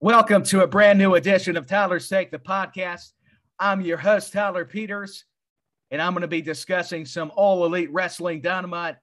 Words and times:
Welcome 0.00 0.44
to 0.44 0.62
a 0.62 0.66
brand 0.68 0.96
new 0.96 1.16
edition 1.16 1.56
of 1.56 1.66
Tyler's 1.66 2.08
Take, 2.08 2.30
the 2.30 2.38
podcast. 2.38 3.14
I'm 3.58 3.80
your 3.80 3.96
host, 3.96 4.32
Tyler 4.32 4.64
Peters, 4.64 5.24
and 5.90 6.00
I'm 6.00 6.12
going 6.12 6.22
to 6.22 6.28
be 6.28 6.40
discussing 6.40 7.04
some 7.04 7.32
all 7.34 7.64
elite 7.64 7.92
wrestling 7.92 8.40
dynamite, 8.40 8.94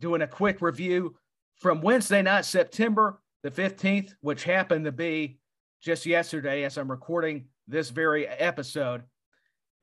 doing 0.00 0.22
a 0.22 0.26
quick 0.26 0.60
review 0.60 1.14
from 1.60 1.82
Wednesday 1.82 2.20
night, 2.20 2.46
September 2.46 3.22
the 3.44 3.50
15th, 3.52 4.10
which 4.20 4.42
happened 4.42 4.86
to 4.86 4.92
be 4.92 5.38
just 5.80 6.04
yesterday 6.04 6.64
as 6.64 6.78
I'm 6.78 6.90
recording 6.90 7.44
this 7.68 7.90
very 7.90 8.26
episode. 8.26 9.04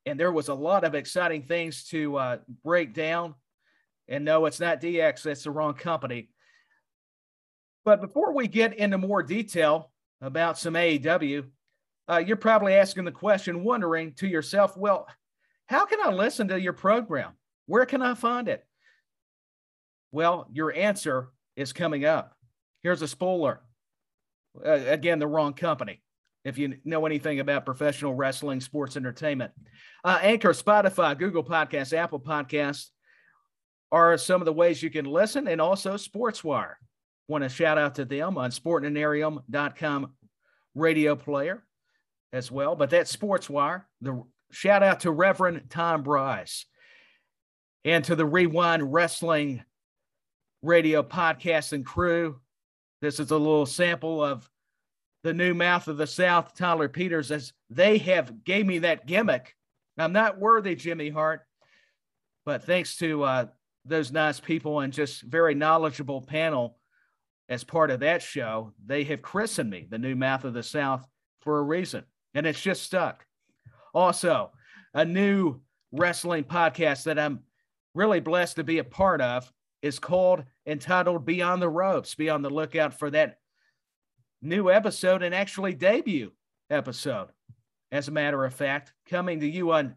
And 0.04 0.20
there 0.20 0.32
was 0.32 0.48
a 0.48 0.54
lot 0.54 0.84
of 0.84 0.94
exciting 0.94 1.44
things 1.44 1.84
to 1.84 2.14
uh, 2.16 2.36
break 2.62 2.92
down. 2.92 3.36
And 4.06 4.26
no, 4.26 4.44
it's 4.44 4.60
not 4.60 4.82
DX, 4.82 5.24
it's 5.24 5.44
the 5.44 5.50
wrong 5.50 5.72
company. 5.72 6.28
But 7.86 8.02
before 8.02 8.34
we 8.34 8.48
get 8.48 8.76
into 8.76 8.98
more 8.98 9.22
detail, 9.22 9.92
about 10.20 10.58
some 10.58 10.74
AEW, 10.74 11.44
uh, 12.08 12.18
you're 12.18 12.36
probably 12.36 12.74
asking 12.74 13.04
the 13.04 13.12
question, 13.12 13.64
wondering 13.64 14.14
to 14.14 14.28
yourself, 14.28 14.76
well, 14.76 15.06
how 15.66 15.84
can 15.86 15.98
I 16.00 16.10
listen 16.10 16.48
to 16.48 16.60
your 16.60 16.72
program? 16.72 17.32
Where 17.66 17.86
can 17.86 18.02
I 18.02 18.14
find 18.14 18.48
it? 18.48 18.64
Well, 20.12 20.48
your 20.52 20.72
answer 20.72 21.30
is 21.56 21.72
coming 21.72 22.04
up. 22.04 22.36
Here's 22.82 23.02
a 23.02 23.08
spoiler. 23.08 23.60
Uh, 24.64 24.70
again, 24.70 25.18
the 25.18 25.26
wrong 25.26 25.52
company. 25.52 26.02
If 26.44 26.58
you 26.58 26.76
know 26.84 27.04
anything 27.06 27.40
about 27.40 27.66
professional 27.66 28.14
wrestling, 28.14 28.60
sports 28.60 28.96
entertainment, 28.96 29.50
uh, 30.04 30.20
Anchor, 30.22 30.50
Spotify, 30.50 31.18
Google 31.18 31.42
Podcasts, 31.42 31.92
Apple 31.92 32.20
Podcasts 32.20 32.90
are 33.90 34.16
some 34.16 34.40
of 34.40 34.46
the 34.46 34.52
ways 34.52 34.80
you 34.80 34.90
can 34.90 35.04
listen, 35.04 35.48
and 35.48 35.60
also 35.60 35.94
SportsWire 35.94 36.74
want 37.28 37.42
to 37.42 37.48
shout 37.48 37.78
out 37.78 37.96
to 37.96 38.04
them 38.04 38.38
on 38.38 38.50
sportinarium.com 38.50 40.12
radio 40.74 41.16
player 41.16 41.64
as 42.32 42.50
well. 42.50 42.76
But 42.76 42.90
that's 42.90 43.14
SportsWire. 43.14 43.84
The 44.00 44.22
shout 44.50 44.82
out 44.82 45.00
to 45.00 45.10
Reverend 45.10 45.70
Tom 45.70 46.02
Bryce 46.02 46.66
and 47.84 48.04
to 48.04 48.16
the 48.16 48.26
Rewind 48.26 48.92
Wrestling 48.92 49.64
radio 50.62 51.02
podcast 51.02 51.72
and 51.72 51.84
crew. 51.84 52.40
This 53.00 53.20
is 53.20 53.30
a 53.30 53.36
little 53.36 53.66
sample 53.66 54.22
of 54.22 54.48
the 55.22 55.34
new 55.34 55.54
mouth 55.54 55.88
of 55.88 55.96
the 55.96 56.06
South, 56.06 56.54
Tyler 56.54 56.88
Peters, 56.88 57.30
as 57.30 57.52
they 57.70 57.98
have 57.98 58.44
gave 58.44 58.66
me 58.66 58.78
that 58.80 59.06
gimmick. 59.06 59.54
I'm 59.98 60.12
not 60.12 60.38
worthy, 60.38 60.74
Jimmy 60.74 61.08
Hart, 61.08 61.42
but 62.44 62.64
thanks 62.64 62.96
to 62.98 63.22
uh, 63.24 63.46
those 63.84 64.12
nice 64.12 64.40
people 64.40 64.80
and 64.80 64.92
just 64.92 65.22
very 65.22 65.54
knowledgeable 65.54 66.20
panel 66.20 66.75
as 67.48 67.64
part 67.64 67.90
of 67.90 68.00
that 68.00 68.22
show, 68.22 68.72
they 68.84 69.04
have 69.04 69.22
christened 69.22 69.70
me 69.70 69.86
the 69.88 69.98
new 69.98 70.16
mouth 70.16 70.44
of 70.44 70.54
the 70.54 70.62
South 70.62 71.06
for 71.40 71.58
a 71.58 71.62
reason, 71.62 72.04
and 72.34 72.46
it's 72.46 72.60
just 72.60 72.82
stuck. 72.82 73.24
Also, 73.94 74.50
a 74.94 75.04
new 75.04 75.60
wrestling 75.92 76.44
podcast 76.44 77.04
that 77.04 77.18
I'm 77.18 77.40
really 77.94 78.20
blessed 78.20 78.56
to 78.56 78.64
be 78.64 78.78
a 78.78 78.84
part 78.84 79.20
of 79.20 79.50
is 79.82 79.98
called 79.98 80.44
entitled 80.66 81.24
Beyond 81.24 81.62
the 81.62 81.68
Ropes. 81.68 82.14
Be 82.14 82.28
on 82.28 82.42
the 82.42 82.50
lookout 82.50 82.98
for 82.98 83.10
that 83.10 83.38
new 84.42 84.70
episode 84.70 85.22
and 85.22 85.34
actually 85.34 85.74
debut 85.74 86.32
episode. 86.70 87.28
As 87.92 88.08
a 88.08 88.12
matter 88.12 88.44
of 88.44 88.54
fact, 88.54 88.92
coming 89.08 89.40
to 89.40 89.48
you 89.48 89.72
on 89.72 89.94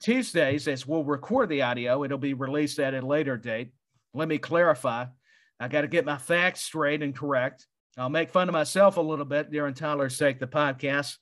Tuesdays 0.00 0.68
as 0.68 0.86
we'll 0.86 1.04
record 1.04 1.48
the 1.48 1.62
audio, 1.62 2.04
it'll 2.04 2.18
be 2.18 2.34
released 2.34 2.78
at 2.78 2.94
a 2.94 3.04
later 3.04 3.36
date. 3.36 3.72
Let 4.12 4.28
me 4.28 4.38
clarify 4.38 5.06
I 5.58 5.68
got 5.68 5.82
to 5.82 5.88
get 5.88 6.04
my 6.04 6.18
facts 6.18 6.62
straight 6.62 7.02
and 7.02 7.16
correct. 7.16 7.66
I'll 7.96 8.10
make 8.10 8.30
fun 8.30 8.48
of 8.48 8.52
myself 8.52 8.98
a 8.98 9.02
little 9.02 9.24
bit 9.24 9.50
during 9.50 9.74
Tyler's 9.74 10.18
Take, 10.18 10.38
the 10.38 10.46
podcast. 10.46 11.16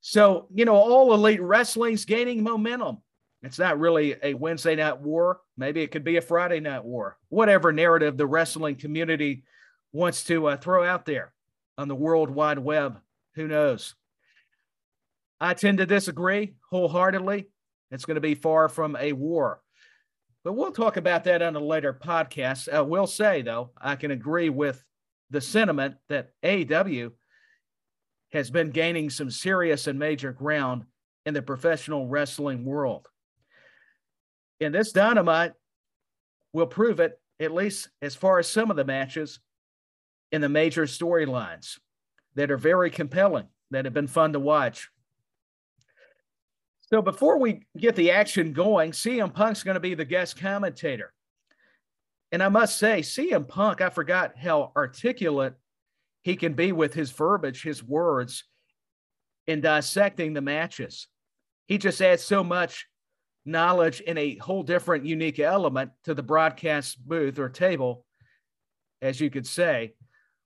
So, 0.00 0.48
you 0.54 0.64
know, 0.64 0.74
all 0.74 1.12
elite 1.12 1.42
wrestling's 1.42 2.04
gaining 2.04 2.42
momentum. 2.42 2.98
It's 3.42 3.58
not 3.58 3.78
really 3.78 4.16
a 4.22 4.34
Wednesday 4.34 4.76
night 4.76 5.00
war. 5.00 5.40
Maybe 5.56 5.82
it 5.82 5.90
could 5.90 6.04
be 6.04 6.16
a 6.16 6.22
Friday 6.22 6.60
night 6.60 6.84
war, 6.84 7.18
whatever 7.28 7.72
narrative 7.72 8.16
the 8.16 8.26
wrestling 8.26 8.76
community 8.76 9.44
wants 9.92 10.24
to 10.24 10.46
uh, 10.46 10.56
throw 10.56 10.84
out 10.84 11.04
there 11.04 11.32
on 11.76 11.88
the 11.88 11.94
World 11.94 12.30
Wide 12.30 12.58
Web. 12.58 12.98
Who 13.34 13.48
knows? 13.48 13.94
I 15.40 15.54
tend 15.54 15.78
to 15.78 15.86
disagree 15.86 16.54
wholeheartedly. 16.70 17.48
It's 17.90 18.04
going 18.04 18.14
to 18.14 18.20
be 18.20 18.34
far 18.34 18.68
from 18.68 18.96
a 18.96 19.12
war. 19.12 19.60
But 20.44 20.54
we'll 20.54 20.72
talk 20.72 20.96
about 20.96 21.24
that 21.24 21.42
on 21.42 21.54
a 21.54 21.60
later 21.60 21.92
podcast. 21.94 22.72
I 22.72 22.78
uh, 22.78 22.84
will 22.84 23.06
say, 23.06 23.42
though, 23.42 23.70
I 23.80 23.94
can 23.94 24.10
agree 24.10 24.48
with 24.48 24.82
the 25.30 25.40
sentiment 25.40 25.94
that 26.08 26.30
AEW 26.42 27.12
has 28.32 28.50
been 28.50 28.70
gaining 28.70 29.08
some 29.08 29.30
serious 29.30 29.86
and 29.86 29.98
major 29.98 30.32
ground 30.32 30.84
in 31.26 31.34
the 31.34 31.42
professional 31.42 32.08
wrestling 32.08 32.64
world. 32.64 33.06
And 34.60 34.74
this 34.74 34.92
dynamite 34.92 35.52
will 36.52 36.66
prove 36.66 37.00
it, 37.00 37.20
at 37.40 37.52
least 37.52 37.88
as 38.00 38.14
far 38.14 38.38
as 38.38 38.48
some 38.48 38.70
of 38.70 38.76
the 38.76 38.84
matches 38.84 39.40
in 40.32 40.40
the 40.40 40.48
major 40.48 40.84
storylines 40.84 41.78
that 42.34 42.50
are 42.50 42.58
very 42.58 42.90
compelling, 42.90 43.46
that 43.70 43.84
have 43.84 43.94
been 43.94 44.06
fun 44.06 44.32
to 44.32 44.40
watch. 44.40 44.90
So 46.92 47.00
before 47.00 47.38
we 47.38 47.62
get 47.78 47.96
the 47.96 48.10
action 48.10 48.52
going, 48.52 48.90
CM 48.90 49.32
Punk's 49.32 49.62
going 49.62 49.76
to 49.76 49.80
be 49.80 49.94
the 49.94 50.04
guest 50.04 50.38
commentator. 50.38 51.14
And 52.32 52.42
I 52.42 52.50
must 52.50 52.78
say, 52.78 53.00
CM 53.00 53.48
Punk, 53.48 53.80
I 53.80 53.88
forgot 53.88 54.36
how 54.36 54.72
articulate 54.76 55.54
he 56.20 56.36
can 56.36 56.52
be 56.52 56.70
with 56.72 56.92
his 56.92 57.10
verbiage, 57.10 57.62
his 57.62 57.82
words 57.82 58.44
in 59.46 59.62
dissecting 59.62 60.34
the 60.34 60.42
matches. 60.42 61.08
He 61.66 61.78
just 61.78 62.02
adds 62.02 62.24
so 62.24 62.44
much 62.44 62.86
knowledge 63.46 64.02
and 64.06 64.18
a 64.18 64.36
whole 64.36 64.62
different 64.62 65.06
unique 65.06 65.40
element 65.40 65.92
to 66.04 66.12
the 66.12 66.22
broadcast 66.22 67.02
booth 67.08 67.38
or 67.38 67.48
table, 67.48 68.04
as 69.00 69.18
you 69.18 69.30
could 69.30 69.46
say, 69.46 69.94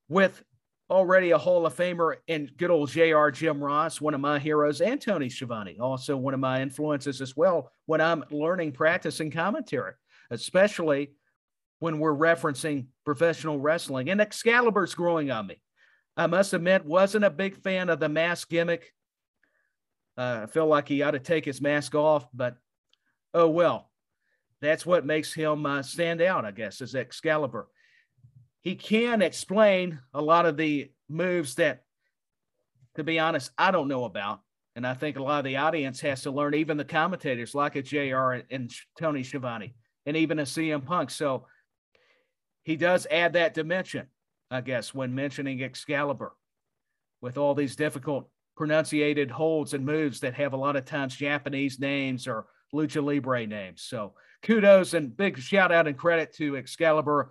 with 0.08 0.44
already 0.88 1.32
a 1.32 1.38
Hall 1.38 1.66
of 1.66 1.76
Famer 1.76 2.16
and 2.28 2.50
good 2.56 2.70
old 2.70 2.91
JR 2.91 3.28
Jim 3.30 3.62
Ross, 3.62 4.00
one 4.00 4.14
of 4.14 4.20
my 4.20 4.38
heroes, 4.38 4.80
and 4.80 5.00
Tony 5.00 5.28
Schiavone, 5.28 5.78
also 5.80 6.16
one 6.16 6.34
of 6.34 6.41
my 6.41 6.62
influences 6.62 7.20
as 7.20 7.36
well 7.36 7.72
when 7.86 8.00
I'm 8.00 8.24
learning, 8.30 8.72
practicing 8.72 9.30
commentary, 9.30 9.92
especially 10.30 11.12
when 11.80 11.98
we're 11.98 12.14
referencing 12.14 12.86
professional 13.04 13.58
wrestling. 13.58 14.10
And 14.10 14.20
Excalibur's 14.20 14.94
growing 14.94 15.30
on 15.30 15.46
me. 15.46 15.60
I 16.16 16.26
must 16.26 16.54
admit, 16.54 16.86
wasn't 16.86 17.25
a 17.25 17.30
big 17.30 17.56
fan 17.56 17.91
of 17.91 18.00
the 18.00 18.08
mask 18.08 18.48
gimmick. 18.48 18.92
Uh, 20.16 20.41
I 20.44 20.46
feel 20.46 20.66
like 20.66 20.88
he 20.88 21.02
ought 21.02 21.10
to 21.10 21.19
take 21.19 21.44
his 21.44 21.60
mask 21.60 21.94
off, 21.94 22.26
but 22.32 22.56
oh 23.34 23.48
well. 23.48 23.91
That's 24.62 24.86
what 24.86 25.04
makes 25.04 25.34
him 25.34 25.66
uh, 25.66 25.82
stand 25.82 26.22
out, 26.22 26.46
I 26.46 26.50
guess, 26.50 26.80
is 26.80 26.94
Excalibur 26.94 27.69
he 28.66 28.75
can 28.75 29.22
explain 29.22 30.00
a 30.12 30.21
lot 30.21 30.44
of 30.44 30.56
the 30.56 30.91
moves 31.09 31.54
that, 31.54 31.84
to 32.97 33.04
be 33.04 33.16
honest, 33.16 33.53
I 33.56 33.71
don't 33.71 33.87
know 33.87 34.03
about. 34.03 34.41
And 34.75 34.84
I 34.84 34.93
think 34.93 35.16
a 35.16 35.22
lot 35.22 35.38
of 35.38 35.44
the 35.44 35.59
audience 35.59 36.00
has 36.00 36.22
to 36.22 36.32
learn, 36.32 36.53
even 36.53 36.76
the 36.76 36.84
commentators 36.84 37.55
like 37.55 37.76
a 37.76 37.82
JR 37.82 38.43
and 38.50 38.69
Tony 38.99 39.22
Schiavone 39.22 39.76
and 40.05 40.16
even 40.16 40.41
a 40.41 40.43
CM 40.43 40.84
Punk. 40.84 41.10
So 41.10 41.47
he 42.65 42.75
does 42.75 43.06
add 43.09 43.34
that 43.34 43.55
dimension, 43.55 44.09
I 44.50 44.62
guess, 44.62 44.93
when 44.93 45.15
mentioning 45.15 45.62
Excalibur 45.62 46.32
with 47.21 47.38
all 47.38 47.55
these 47.55 47.76
difficult 47.76 48.28
pronunciated 48.56 49.31
holds 49.31 49.75
and 49.75 49.87
moves 49.87 50.19
that 50.19 50.34
have 50.34 50.55
a 50.55 50.56
lot 50.56 50.75
of 50.75 50.84
times 50.84 51.15
Japanese 51.15 51.78
names 51.78 52.26
or 52.26 52.47
lucha 52.75 53.00
libre 53.00 53.47
names. 53.47 53.82
So 53.82 54.15
kudos 54.43 54.94
and 54.94 55.16
big 55.16 55.38
shout 55.38 55.71
out 55.71 55.87
and 55.87 55.97
credit 55.97 56.34
to 56.38 56.56
Excalibur 56.56 57.31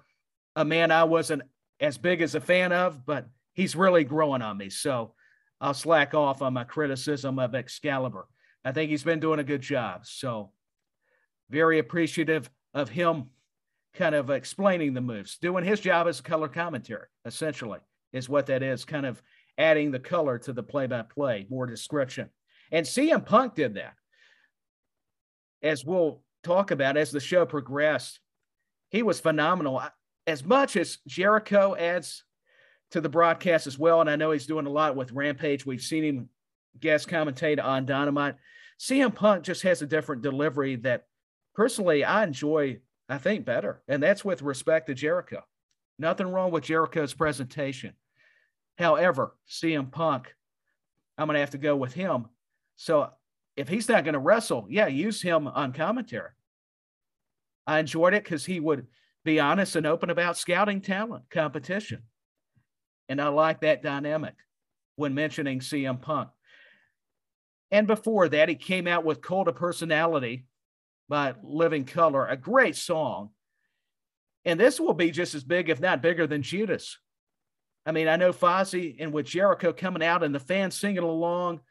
a 0.55 0.65
man 0.65 0.91
I 0.91 1.03
wasn't 1.03 1.43
as 1.79 1.97
big 1.97 2.21
as 2.21 2.35
a 2.35 2.41
fan 2.41 2.71
of, 2.71 3.05
but 3.05 3.27
he's 3.53 3.75
really 3.75 4.03
growing 4.03 4.41
on 4.41 4.57
me. 4.57 4.69
So 4.69 5.13
I'll 5.59 5.73
slack 5.73 6.13
off 6.13 6.41
on 6.41 6.53
my 6.53 6.63
criticism 6.63 7.39
of 7.39 7.55
Excalibur. 7.55 8.27
I 8.63 8.71
think 8.71 8.89
he's 8.89 9.03
been 9.03 9.19
doing 9.19 9.39
a 9.39 9.43
good 9.43 9.61
job. 9.61 10.05
So 10.05 10.51
very 11.49 11.79
appreciative 11.79 12.49
of 12.73 12.89
him 12.89 13.29
kind 13.93 14.15
of 14.15 14.29
explaining 14.29 14.93
the 14.93 15.01
moves, 15.01 15.37
doing 15.37 15.63
his 15.63 15.79
job 15.79 16.07
as 16.07 16.19
a 16.19 16.23
color 16.23 16.47
commentary, 16.47 17.07
essentially, 17.25 17.79
is 18.11 18.27
what 18.27 18.47
that 18.47 18.63
is, 18.63 18.83
kind 18.85 19.05
of 19.05 19.21
adding 19.57 19.91
the 19.91 19.99
color 19.99 20.37
to 20.37 20.51
the 20.51 20.63
play 20.63 20.87
by 20.87 21.01
play, 21.01 21.45
more 21.49 21.65
description. 21.65 22.29
And 22.71 22.85
CM 22.85 23.25
Punk 23.25 23.55
did 23.55 23.75
that. 23.75 23.93
As 25.61 25.85
we'll 25.85 26.21
talk 26.43 26.71
about 26.71 26.97
as 26.97 27.11
the 27.11 27.19
show 27.19 27.45
progressed, 27.45 28.19
he 28.89 29.01
was 29.01 29.19
phenomenal 29.19 29.81
as 30.27 30.43
much 30.43 30.75
as 30.75 30.97
Jericho 31.07 31.75
adds 31.75 32.23
to 32.91 33.01
the 33.01 33.09
broadcast 33.09 33.67
as 33.67 33.77
well, 33.77 34.01
and 34.01 34.09
I 34.09 34.15
know 34.15 34.31
he's 34.31 34.47
doing 34.47 34.65
a 34.65 34.71
lot 34.71 34.95
with 34.95 35.11
Rampage. 35.11 35.65
We've 35.65 35.81
seen 35.81 36.03
him 36.03 36.29
guest 36.79 37.07
commentate 37.07 37.63
on 37.63 37.85
Dynamite. 37.85 38.35
CM 38.79 39.13
Punk 39.13 39.43
just 39.43 39.63
has 39.63 39.81
a 39.81 39.87
different 39.87 40.21
delivery 40.21 40.75
that 40.77 41.07
personally 41.53 42.03
I 42.03 42.23
enjoy, 42.23 42.79
I 43.07 43.17
think, 43.17 43.45
better. 43.45 43.81
And 43.87 44.01
that's 44.01 44.25
with 44.25 44.41
respect 44.41 44.87
to 44.87 44.93
Jericho. 44.93 45.43
Nothing 45.97 46.27
wrong 46.27 46.51
with 46.51 46.65
Jericho's 46.65 47.13
presentation. 47.13 47.93
However, 48.77 49.35
CM 49.49 49.91
Punk, 49.91 50.35
I'm 51.17 51.27
going 51.27 51.35
to 51.35 51.39
have 51.39 51.51
to 51.51 51.57
go 51.57 51.75
with 51.75 51.93
him. 51.93 52.27
So 52.75 53.09
if 53.55 53.69
he's 53.69 53.87
not 53.87 54.03
going 54.03 54.13
to 54.13 54.19
wrestle, 54.19 54.67
yeah, 54.69 54.87
use 54.87 55.21
him 55.21 55.47
on 55.47 55.71
commentary. 55.71 56.31
I 57.65 57.79
enjoyed 57.79 58.13
it 58.13 58.23
because 58.23 58.45
he 58.45 58.59
would 58.59 58.87
be 59.25 59.39
honest 59.39 59.75
and 59.75 59.87
open 59.87 60.11
about 60.11 60.37
scouting 60.37 60.79
talent, 60.79 61.25
competition. 61.31 62.03
And 63.09 63.19
I 63.19 63.27
like 63.29 63.61
that 63.61 63.83
dynamic 63.83 64.35
when 64.95 65.15
mentioning 65.15 65.59
CM 65.59 66.01
Punk. 66.01 66.29
And 67.71 67.87
before 67.87 68.29
that, 68.29 68.47
he 68.47 68.55
came 68.55 68.87
out 68.87 69.03
with 69.03 69.21
Cult 69.21 69.47
of 69.47 69.55
Personality 69.55 70.45
by 71.09 71.33
Living 71.43 71.85
Colour, 71.85 72.27
a 72.27 72.37
great 72.37 72.75
song. 72.75 73.31
And 74.45 74.59
this 74.59 74.79
will 74.79 74.93
be 74.93 75.09
just 75.09 75.33
as 75.33 75.43
big, 75.43 75.69
if 75.69 75.81
not 75.81 76.03
bigger, 76.03 76.27
than 76.27 76.43
Judas. 76.43 76.99
I 77.83 77.91
mean, 77.91 78.07
I 78.07 78.15
know 78.15 78.31
Fozzy 78.31 78.95
and 78.99 79.11
with 79.11 79.25
Jericho 79.25 79.73
coming 79.73 80.03
out 80.03 80.23
and 80.23 80.33
the 80.33 80.39
fans 80.39 80.79
singing 80.79 80.99
along, 80.99 81.61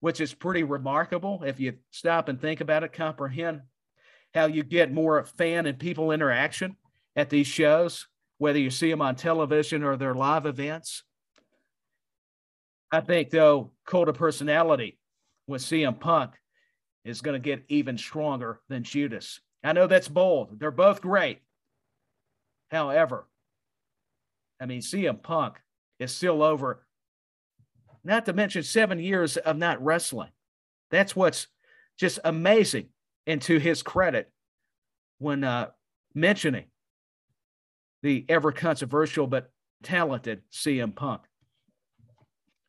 which 0.00 0.20
is 0.20 0.34
pretty 0.34 0.64
remarkable 0.64 1.44
if 1.46 1.60
you 1.60 1.74
stop 1.92 2.28
and 2.28 2.40
think 2.40 2.60
about 2.60 2.82
it, 2.82 2.92
comprehend 2.92 3.62
how 4.34 4.46
you 4.46 4.64
get 4.64 4.92
more 4.92 5.24
fan 5.24 5.66
and 5.66 5.78
people 5.78 6.10
interaction 6.10 6.76
at 7.16 7.30
these 7.30 7.46
shows, 7.46 8.06
whether 8.38 8.58
you 8.58 8.70
see 8.70 8.90
them 8.90 9.02
on 9.02 9.16
television 9.16 9.82
or 9.82 9.96
their 9.96 10.14
live 10.14 10.46
events. 10.46 11.02
I 12.90 13.00
think, 13.00 13.30
though, 13.30 13.72
Cult 13.86 14.08
of 14.08 14.16
Personality 14.16 14.98
with 15.46 15.62
CM 15.62 15.98
Punk 15.98 16.32
is 17.04 17.20
going 17.20 17.34
to 17.34 17.44
get 17.44 17.64
even 17.68 17.98
stronger 17.98 18.60
than 18.68 18.82
Judas. 18.82 19.40
I 19.62 19.72
know 19.72 19.86
that's 19.86 20.08
bold. 20.08 20.58
They're 20.58 20.70
both 20.70 21.00
great. 21.00 21.40
However, 22.70 23.28
I 24.60 24.66
mean, 24.66 24.80
CM 24.80 25.22
Punk 25.22 25.56
is 25.98 26.12
still 26.12 26.42
over, 26.42 26.86
not 28.04 28.26
to 28.26 28.32
mention 28.32 28.62
seven 28.62 28.98
years 28.98 29.36
of 29.36 29.56
not 29.56 29.82
wrestling. 29.82 30.30
That's 30.90 31.16
what's 31.16 31.46
just 31.98 32.18
amazing. 32.24 32.88
And 33.26 33.40
to 33.42 33.58
his 33.58 33.82
credit, 33.82 34.30
when 35.18 35.44
uh, 35.44 35.70
mentioning 36.14 36.66
the 38.04 38.26
ever 38.28 38.52
controversial 38.52 39.26
but 39.26 39.50
talented 39.82 40.42
CM 40.52 40.94
Punk. 40.94 41.22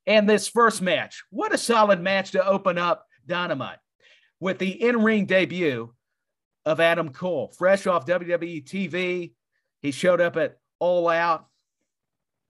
And 0.07 0.29
this 0.29 0.47
first 0.47 0.81
match, 0.81 1.25
what 1.29 1.53
a 1.53 1.57
solid 1.57 1.99
match 1.99 2.31
to 2.31 2.47
open 2.47 2.77
up 2.77 3.05
Dynamite 3.27 3.79
with 4.39 4.59
the 4.59 4.69
in 4.81 5.03
ring 5.03 5.25
debut 5.25 5.93
of 6.65 6.79
Adam 6.79 7.09
Cole, 7.09 7.53
fresh 7.57 7.85
off 7.85 8.05
WWE 8.05 8.63
TV. 8.63 9.33
He 9.81 9.91
showed 9.91 10.21
up 10.21 10.37
at 10.37 10.57
All 10.79 11.09
Out, 11.09 11.47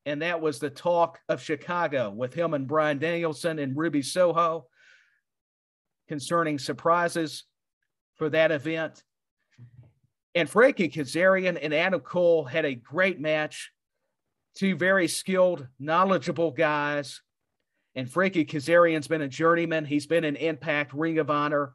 and 0.06 0.22
that 0.22 0.40
was 0.40 0.60
the 0.60 0.70
talk 0.70 1.20
of 1.28 1.42
Chicago 1.42 2.12
with 2.12 2.36
him 2.36 2.54
and 2.54 2.68
Bryan 2.68 3.00
Danielson 3.00 3.58
and 3.58 3.76
Ruby 3.76 4.04
Soho 4.04 4.68
concerning 6.08 6.60
surprises 6.60 7.46
for 8.14 8.30
that 8.30 8.52
event. 8.52 9.02
And 10.36 10.50
Frankie 10.50 10.90
Kazarian 10.90 11.58
and 11.62 11.74
Adam 11.74 12.02
Cole 12.02 12.44
had 12.44 12.66
a 12.66 12.76
great 12.76 13.20
match. 13.20 13.72
Two 14.56 14.76
very 14.76 15.08
skilled, 15.08 15.68
knowledgeable 15.80 16.52
guys. 16.52 17.22
And 17.96 18.12
Frankie 18.12 18.46
Kazarian's 18.46 19.08
been 19.08 19.22
a 19.22 19.30
journeyman. 19.30 19.86
He's 19.86 20.06
been 20.06 20.26
an 20.26 20.36
Impact 20.36 20.94
Ring 20.94 21.18
of 21.20 21.30
Honor. 21.30 21.74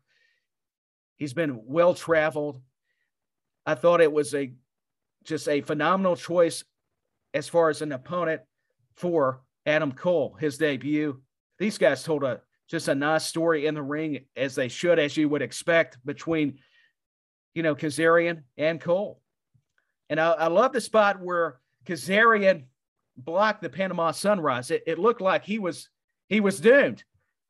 He's 1.17 1.33
been 1.33 1.63
well 1.65 1.95
traveled. 1.95 2.61
I 3.65 3.75
thought 3.75 4.03
it 4.03 4.13
was 4.13 4.35
a 4.35 4.53
just 5.25 5.49
a 5.49 5.61
phenomenal 5.63 6.17
choice 6.17 6.65
as 7.35 7.49
far 7.49 7.69
as 7.69 7.83
an 7.83 7.93
opponent 7.93 8.43
for 8.97 9.43
Adam 9.67 9.93
Cole, 9.93 10.37
his 10.39 10.59
debut. 10.59 11.21
These 11.59 11.79
guys 11.79 12.03
told 12.03 12.25
a 12.25 12.41
just 12.69 12.89
a 12.89 12.95
nice 12.95 13.25
story 13.25 13.67
in 13.67 13.75
the 13.75 13.83
ring 13.83 14.25
as 14.37 14.55
they 14.55 14.69
should, 14.69 14.99
as 14.99 15.17
you 15.17 15.29
would 15.29 15.43
expect 15.43 15.99
between 16.07 16.59
you 17.55 17.63
know, 17.63 17.75
Kazarian 17.75 18.43
and 18.57 18.81
Cole. 18.81 19.21
And 20.09 20.21
I, 20.21 20.33
I 20.33 20.47
love 20.49 20.73
the 20.73 20.81
spot 20.81 21.21
where 21.21 21.61
Kazarian 21.87 22.65
blocked 23.17 23.63
the 23.63 23.69
Panama 23.69 24.11
Sunrise. 24.11 24.71
It, 24.71 24.83
it 24.87 24.99
looked 24.99 25.21
like 25.21 25.45
he 25.45 25.59
was 25.59 25.89
he 26.29 26.41
was 26.41 26.61
doomed, 26.61 27.03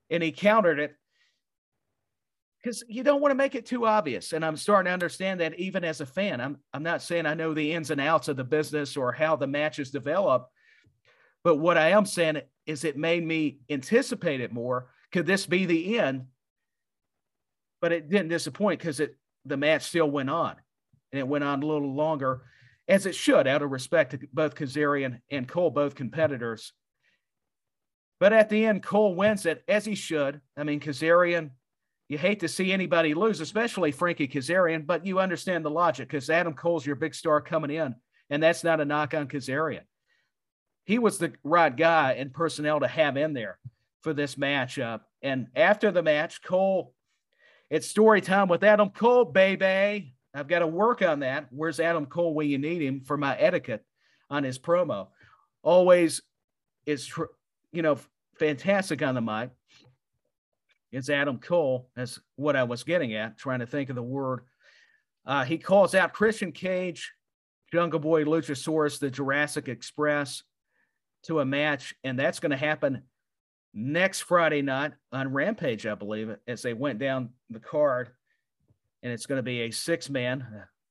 and 0.08 0.23
he 0.23 0.32
countered 0.32 0.79
it 0.79 0.97
because 2.62 2.85
you 2.88 3.02
don't 3.02 3.20
want 3.20 3.31
to 3.31 3.37
make 3.37 3.55
it 3.55 3.67
too 3.67 3.87
obvious. 3.87 4.32
And 4.32 4.44
I'm 4.44 4.56
starting 4.56 4.91
to 4.91 4.94
understand 4.94 5.41
that 5.41 5.58
even 5.58 5.85
as 5.85 6.00
a 6.00 6.06
fan. 6.06 6.41
I'm 6.41 6.58
I'm 6.73 6.82
not 6.82 7.02
saying 7.02 7.26
I 7.26 7.35
know 7.35 7.55
the 7.55 7.73
ins 7.73 7.91
and 7.91 8.00
outs 8.00 8.29
of 8.29 8.37
the 8.37 8.44
business 8.44 8.97
or 8.97 9.12
how 9.12 9.37
the 9.37 9.47
matches 9.47 9.91
develop, 9.91 10.49
but 11.43 11.56
what 11.56 11.79
I 11.79 11.91
am 11.91 12.06
saying 12.06 12.43
is 12.67 12.85
it 12.85 12.97
made 12.97 13.25
me 13.25 13.61
anticipate 13.70 14.41
it 14.41 14.52
more. 14.52 14.91
Could 15.12 15.26
this 15.26 15.47
be 15.47 15.67
the 15.67 15.99
end? 15.99 16.26
But 17.81 17.93
it 17.93 18.11
didn't 18.11 18.29
disappoint 18.29 18.79
because 18.79 19.00
it 19.00 19.17
the 19.44 19.56
match 19.56 19.82
still 19.82 20.10
went 20.10 20.31
on, 20.31 20.56
and 21.12 21.19
it 21.19 21.28
went 21.28 21.44
on 21.44 21.62
a 21.62 21.66
little 21.66 21.94
longer, 21.94 22.42
as 22.88 23.06
it 23.06 23.14
should, 23.14 23.46
out 23.46 23.62
of 23.62 23.70
respect 23.70 24.12
to 24.12 24.20
both 24.32 24.54
Kazarian 24.54 25.20
and 25.31 25.48
Cole, 25.48 25.70
both 25.70 25.94
competitors. 25.94 26.72
But 28.19 28.32
at 28.32 28.50
the 28.50 28.66
end, 28.66 28.82
Cole 28.82 29.14
wins 29.14 29.46
it 29.46 29.64
as 29.66 29.84
he 29.84 29.94
should. 29.94 30.40
I 30.56 30.64
mean, 30.64 30.81
Kazarian, 30.81 31.50
you 32.08 32.19
hate 32.19 32.40
to 32.40 32.48
see 32.48 32.72
anybody 32.72 33.14
lose, 33.14 33.40
especially 33.40 33.92
Frankie 33.92 34.28
Kazarian, 34.28 34.87
but 34.87 35.06
you 35.06 35.20
understand 35.20 35.64
the 35.64 35.70
logic 35.70 36.08
because 36.08 36.28
Adam 36.28 36.52
Cole's 36.52 36.84
your 36.84 36.96
big 36.96 37.14
star 37.14 37.40
coming 37.40 37.70
in, 37.70 37.94
and 38.28 38.42
that's 38.42 38.64
not 38.64 38.81
a 38.81 38.84
knock 38.84 39.14
on 39.14 39.28
Kazarian. 39.28 39.82
He 40.84 40.98
was 40.98 41.19
the 41.19 41.32
right 41.44 41.75
guy 41.75 42.14
and 42.14 42.34
personnel 42.34 42.81
to 42.81 42.88
have 42.88 43.16
in 43.16 43.32
there 43.32 43.58
for 44.02 44.12
this 44.12 44.34
matchup. 44.34 45.00
And 45.22 45.46
after 45.54 45.90
the 45.90 46.02
match, 46.02 46.42
Cole 46.42 46.94
it's 47.70 47.87
story 47.87 48.20
time 48.20 48.49
with 48.49 48.64
Adam 48.64 48.90
Cole, 48.90 49.25
baby. 49.25 50.14
I've 50.34 50.49
got 50.49 50.58
to 50.58 50.67
work 50.67 51.02
on 51.02 51.20
that. 51.20 51.46
Where's 51.50 51.81
Adam 51.81 52.06
Cole 52.06 52.34
when 52.34 52.49
you 52.49 52.58
need 52.58 52.82
him 52.82 53.00
for 53.00 53.17
my 53.17 53.37
etiquette 53.37 53.84
on 54.28 54.44
his 54.44 54.58
promo? 54.58 55.08
Always 55.62 56.20
is, 56.84 57.12
you 57.72 57.82
know, 57.82 57.99
fantastic 58.38 59.02
on 59.02 59.14
the 59.14 59.20
mic. 59.20 59.50
It's 60.93 61.08
Adam 61.08 61.38
Cole. 61.38 61.88
That's 61.94 62.19
what 62.37 62.56
I 62.56 62.64
was 62.64 62.82
getting 62.82 63.14
at, 63.14 63.38
trying 63.38 63.61
to 63.61 63.67
think 63.67 63.90
of 63.90 63.96
the 63.96 64.02
word. 64.02 64.40
Uh, 65.25 65.44
he 65.44 65.58
calls 65.58 65.94
out 65.94 66.12
Christian 66.12 66.50
Cage, 66.50 67.12
Jungle 67.73 68.00
Boy 68.00 68.25
Luchasaurus, 68.25 68.99
the 68.99 69.11
Jurassic 69.11 69.69
Express 69.69 70.43
to 71.25 71.40
a 71.40 71.44
match, 71.44 71.94
and 72.02 72.19
that's 72.19 72.40
going 72.40 72.50
to 72.50 72.56
happen 72.56 73.02
next 73.72 74.20
Friday 74.20 74.62
night 74.62 74.92
on 75.12 75.33
Rampage, 75.33 75.87
I 75.87 75.94
believe, 75.94 76.35
as 76.47 76.62
they 76.62 76.75
went 76.75 76.99
down 76.99 77.30
the 77.50 77.61
card. 77.61 78.11
And 79.02 79.12
it's 79.12 79.26
going 79.26 79.38
to 79.38 79.42
be 79.42 79.62
a 79.62 79.71
six 79.71 80.11
man, 80.11 80.47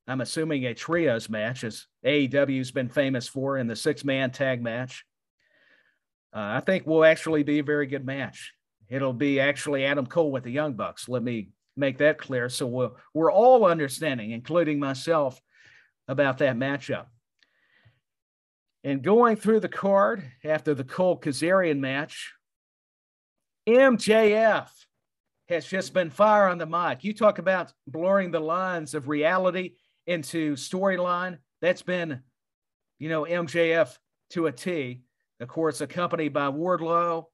I'm 0.06 0.20
assuming 0.20 0.66
a 0.66 0.74
trios 0.74 1.28
match, 1.28 1.62
as 1.62 1.86
AEW's 2.04 2.72
been 2.72 2.88
famous 2.88 3.28
for 3.28 3.58
in 3.58 3.68
the 3.68 3.76
six 3.76 4.04
man 4.04 4.30
tag 4.32 4.62
match. 4.62 5.04
Uh, 6.34 6.58
I 6.58 6.60
think 6.60 6.86
will 6.86 7.04
actually 7.04 7.42
be 7.42 7.58
a 7.58 7.64
very 7.64 7.86
good 7.86 8.04
match. 8.04 8.52
It'll 8.88 9.12
be 9.12 9.38
actually 9.38 9.84
Adam 9.84 10.06
Cole 10.06 10.32
with 10.32 10.44
the 10.44 10.50
Young 10.50 10.72
Bucks. 10.72 11.08
Let 11.08 11.22
me 11.22 11.50
make 11.76 11.98
that 11.98 12.18
clear. 12.18 12.48
So 12.48 12.66
we're, 12.66 12.90
we're 13.14 13.32
all 13.32 13.64
understanding, 13.64 14.32
including 14.32 14.80
myself, 14.80 15.40
about 16.08 16.38
that 16.38 16.56
matchup. 16.56 17.06
And 18.82 19.02
going 19.02 19.36
through 19.36 19.60
the 19.60 19.68
card 19.68 20.24
after 20.44 20.74
the 20.74 20.84
Cole 20.84 21.20
Kazarian 21.20 21.78
match, 21.78 22.32
MJF 23.70 24.68
has 25.48 25.66
just 25.66 25.92
been 25.92 26.10
fire 26.10 26.48
on 26.48 26.58
the 26.58 26.66
mic. 26.66 27.04
You 27.04 27.12
talk 27.12 27.38
about 27.38 27.72
blurring 27.86 28.30
the 28.30 28.40
lines 28.40 28.94
of 28.94 29.08
reality 29.08 29.72
into 30.06 30.54
storyline. 30.54 31.38
That's 31.60 31.82
been, 31.82 32.22
you 32.98 33.08
know, 33.08 33.24
MJF 33.24 33.96
to 34.30 34.46
a 34.46 34.52
T. 34.52 35.02
Of 35.40 35.48
course, 35.48 35.80
accompanied 35.80 36.32
by 36.32 36.50
Wardlow. 36.50 37.26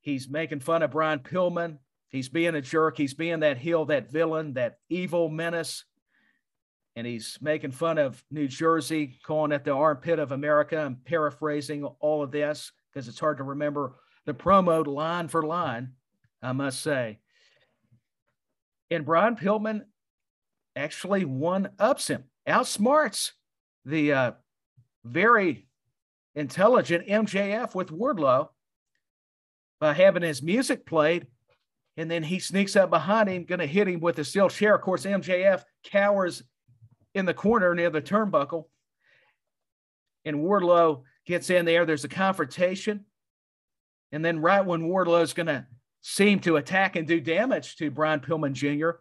He's 0.00 0.28
making 0.28 0.60
fun 0.60 0.82
of 0.82 0.92
Brian 0.92 1.18
Pillman. 1.18 1.78
He's 2.08 2.28
being 2.28 2.54
a 2.54 2.60
jerk. 2.60 2.96
He's 2.96 3.14
being 3.14 3.40
that 3.40 3.58
heel, 3.58 3.84
that 3.86 4.10
villain, 4.10 4.54
that 4.54 4.78
evil 4.88 5.28
menace. 5.28 5.84
And 6.96 7.06
he's 7.06 7.38
making 7.40 7.72
fun 7.72 7.98
of 7.98 8.22
New 8.30 8.48
Jersey, 8.48 9.18
calling 9.22 9.52
it 9.52 9.64
the 9.64 9.72
armpit 9.72 10.18
of 10.18 10.32
America. 10.32 10.78
I'm 10.78 10.96
paraphrasing 11.04 11.84
all 11.84 12.22
of 12.22 12.30
this 12.32 12.72
because 12.92 13.08
it's 13.08 13.20
hard 13.20 13.38
to 13.38 13.44
remember 13.44 13.94
the 14.26 14.34
promo 14.34 14.86
line 14.86 15.28
for 15.28 15.42
line, 15.42 15.92
I 16.42 16.52
must 16.52 16.82
say. 16.82 17.18
And 18.90 19.04
Brian 19.04 19.36
Pillman 19.36 19.82
actually 20.76 21.24
one 21.24 21.70
ups 21.78 22.08
him, 22.08 22.24
outsmarts 22.48 23.32
the 23.84 24.12
uh, 24.12 24.32
very 25.04 25.68
intelligent 26.34 27.06
MJF 27.06 27.74
with 27.74 27.88
Wardlow 27.88 28.48
by 29.80 29.94
having 29.94 30.22
his 30.22 30.42
music 30.42 30.86
played. 30.86 31.26
And 31.96 32.10
then 32.10 32.22
he 32.22 32.38
sneaks 32.38 32.76
up 32.76 32.90
behind 32.90 33.28
him, 33.28 33.44
going 33.44 33.58
to 33.58 33.66
hit 33.66 33.88
him 33.88 34.00
with 34.00 34.18
a 34.18 34.24
steel 34.24 34.48
chair. 34.48 34.74
Of 34.74 34.82
course, 34.82 35.04
MJF 35.04 35.62
cowers 35.84 36.42
in 37.14 37.26
the 37.26 37.34
corner 37.34 37.74
near 37.74 37.90
the 37.90 38.00
turnbuckle. 38.00 38.64
And 40.24 40.38
Wardlow 40.38 41.02
gets 41.26 41.50
in 41.50 41.64
there. 41.64 41.84
There's 41.84 42.04
a 42.04 42.08
confrontation. 42.08 43.04
And 44.12 44.24
then, 44.24 44.40
right 44.40 44.64
when 44.64 44.88
Wardlow 44.88 45.22
is 45.22 45.32
going 45.32 45.46
to 45.46 45.66
seem 46.02 46.40
to 46.40 46.56
attack 46.56 46.96
and 46.96 47.06
do 47.06 47.20
damage 47.20 47.76
to 47.76 47.90
Brian 47.90 48.20
Pillman 48.20 48.52
Jr., 48.52 48.98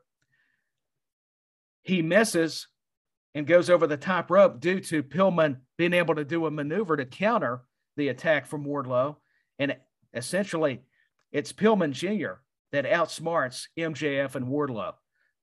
he 1.82 2.02
misses 2.02 2.68
and 3.34 3.48
goes 3.48 3.70
over 3.70 3.88
the 3.88 3.98
top 3.98 4.30
rope 4.30 4.60
due 4.60 4.80
to 4.80 5.04
Pillman 5.04 5.58
being 5.78 5.94
able 5.94 6.16
to 6.16 6.26
do 6.26 6.46
a 6.46 6.52
maneuver 6.52 6.98
to 6.98 7.06
counter 7.06 7.62
the 7.96 8.10
attack 8.10 8.46
from 8.46 8.66
Wardlow. 8.66 9.18
And 9.58 9.78
essentially, 10.14 10.82
it's 11.32 11.54
Pillman 11.54 11.92
Jr. 11.92 12.42
that 12.72 12.86
outsmarts 12.86 13.68
MJF 13.78 14.36
and 14.36 14.48
Wardlow. 14.48 14.94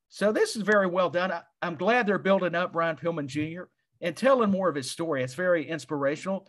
So 0.08 0.32
this 0.32 0.56
is 0.56 0.62
very 0.62 0.86
well 0.86 1.10
done. 1.10 1.32
I, 1.32 1.42
am 1.62 1.76
glad 1.76 2.06
they're 2.06 2.18
building 2.18 2.54
up 2.54 2.72
Brian 2.72 2.96
Pillman 2.96 3.26
Jr. 3.26 3.64
and 4.00 4.16
telling 4.16 4.50
more 4.50 4.68
of 4.68 4.76
his 4.76 4.90
story. 4.90 5.22
It's 5.22 5.34
very 5.34 5.68
inspirational. 5.68 6.48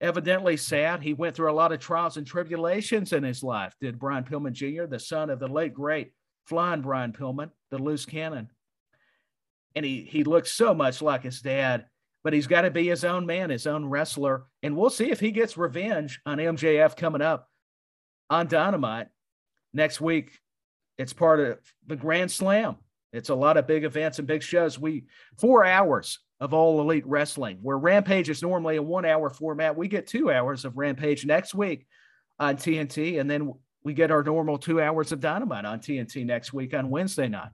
Evidently 0.00 0.56
sad. 0.56 1.02
He 1.02 1.12
went 1.12 1.34
through 1.34 1.50
a 1.50 1.54
lot 1.54 1.72
of 1.72 1.80
trials 1.80 2.16
and 2.16 2.26
tribulations 2.26 3.12
in 3.12 3.24
his 3.24 3.42
life. 3.42 3.74
Did 3.80 3.98
Brian 3.98 4.24
Pillman 4.24 4.52
Jr., 4.52 4.84
the 4.84 5.00
son 5.00 5.28
of 5.28 5.40
the 5.40 5.48
late 5.48 5.74
great 5.74 6.12
flying 6.48 6.80
Brian 6.80 7.12
Pillman, 7.12 7.50
the 7.70 7.78
loose 7.78 8.06
cannon. 8.06 8.48
And 9.74 9.84
he 9.84 10.02
he 10.02 10.24
looks 10.24 10.50
so 10.50 10.74
much 10.74 11.02
like 11.02 11.22
his 11.22 11.40
dad, 11.40 11.86
but 12.24 12.32
he's 12.32 12.46
got 12.46 12.62
to 12.62 12.70
be 12.70 12.88
his 12.88 13.04
own 13.04 13.26
man, 13.26 13.50
his 13.50 13.66
own 13.66 13.86
wrestler. 13.86 14.46
And 14.62 14.76
we'll 14.76 14.90
see 14.90 15.10
if 15.10 15.20
he 15.20 15.30
gets 15.30 15.56
revenge 15.56 16.20
on 16.24 16.38
MJF 16.38 16.96
coming 16.96 17.22
up 17.22 17.48
on 18.30 18.46
Dynamite 18.46 19.08
next 19.74 20.00
week. 20.00 20.38
It's 20.96 21.12
part 21.12 21.40
of 21.40 21.58
the 21.86 21.96
Grand 21.96 22.30
Slam. 22.30 22.76
It's 23.12 23.30
a 23.30 23.34
lot 23.34 23.56
of 23.56 23.66
big 23.66 23.84
events 23.84 24.18
and 24.18 24.28
big 24.28 24.42
shows. 24.42 24.78
We 24.78 25.04
four 25.38 25.64
hours 25.64 26.18
of 26.40 26.54
all 26.54 26.80
elite 26.80 27.06
wrestling, 27.06 27.58
where 27.62 27.78
Rampage 27.78 28.28
is 28.28 28.42
normally 28.42 28.76
a 28.76 28.82
one 28.82 29.04
hour 29.04 29.30
format. 29.30 29.76
We 29.76 29.88
get 29.88 30.06
two 30.06 30.30
hours 30.30 30.64
of 30.64 30.76
Rampage 30.76 31.24
next 31.24 31.54
week 31.54 31.86
on 32.38 32.56
TNT, 32.56 33.18
and 33.20 33.30
then 33.30 33.52
we 33.82 33.94
get 33.94 34.10
our 34.10 34.22
normal 34.22 34.58
two 34.58 34.80
hours 34.80 35.12
of 35.12 35.20
Dynamite 35.20 35.64
on 35.64 35.80
TNT 35.80 36.24
next 36.26 36.52
week 36.52 36.74
on 36.74 36.90
Wednesday 36.90 37.28
night. 37.28 37.50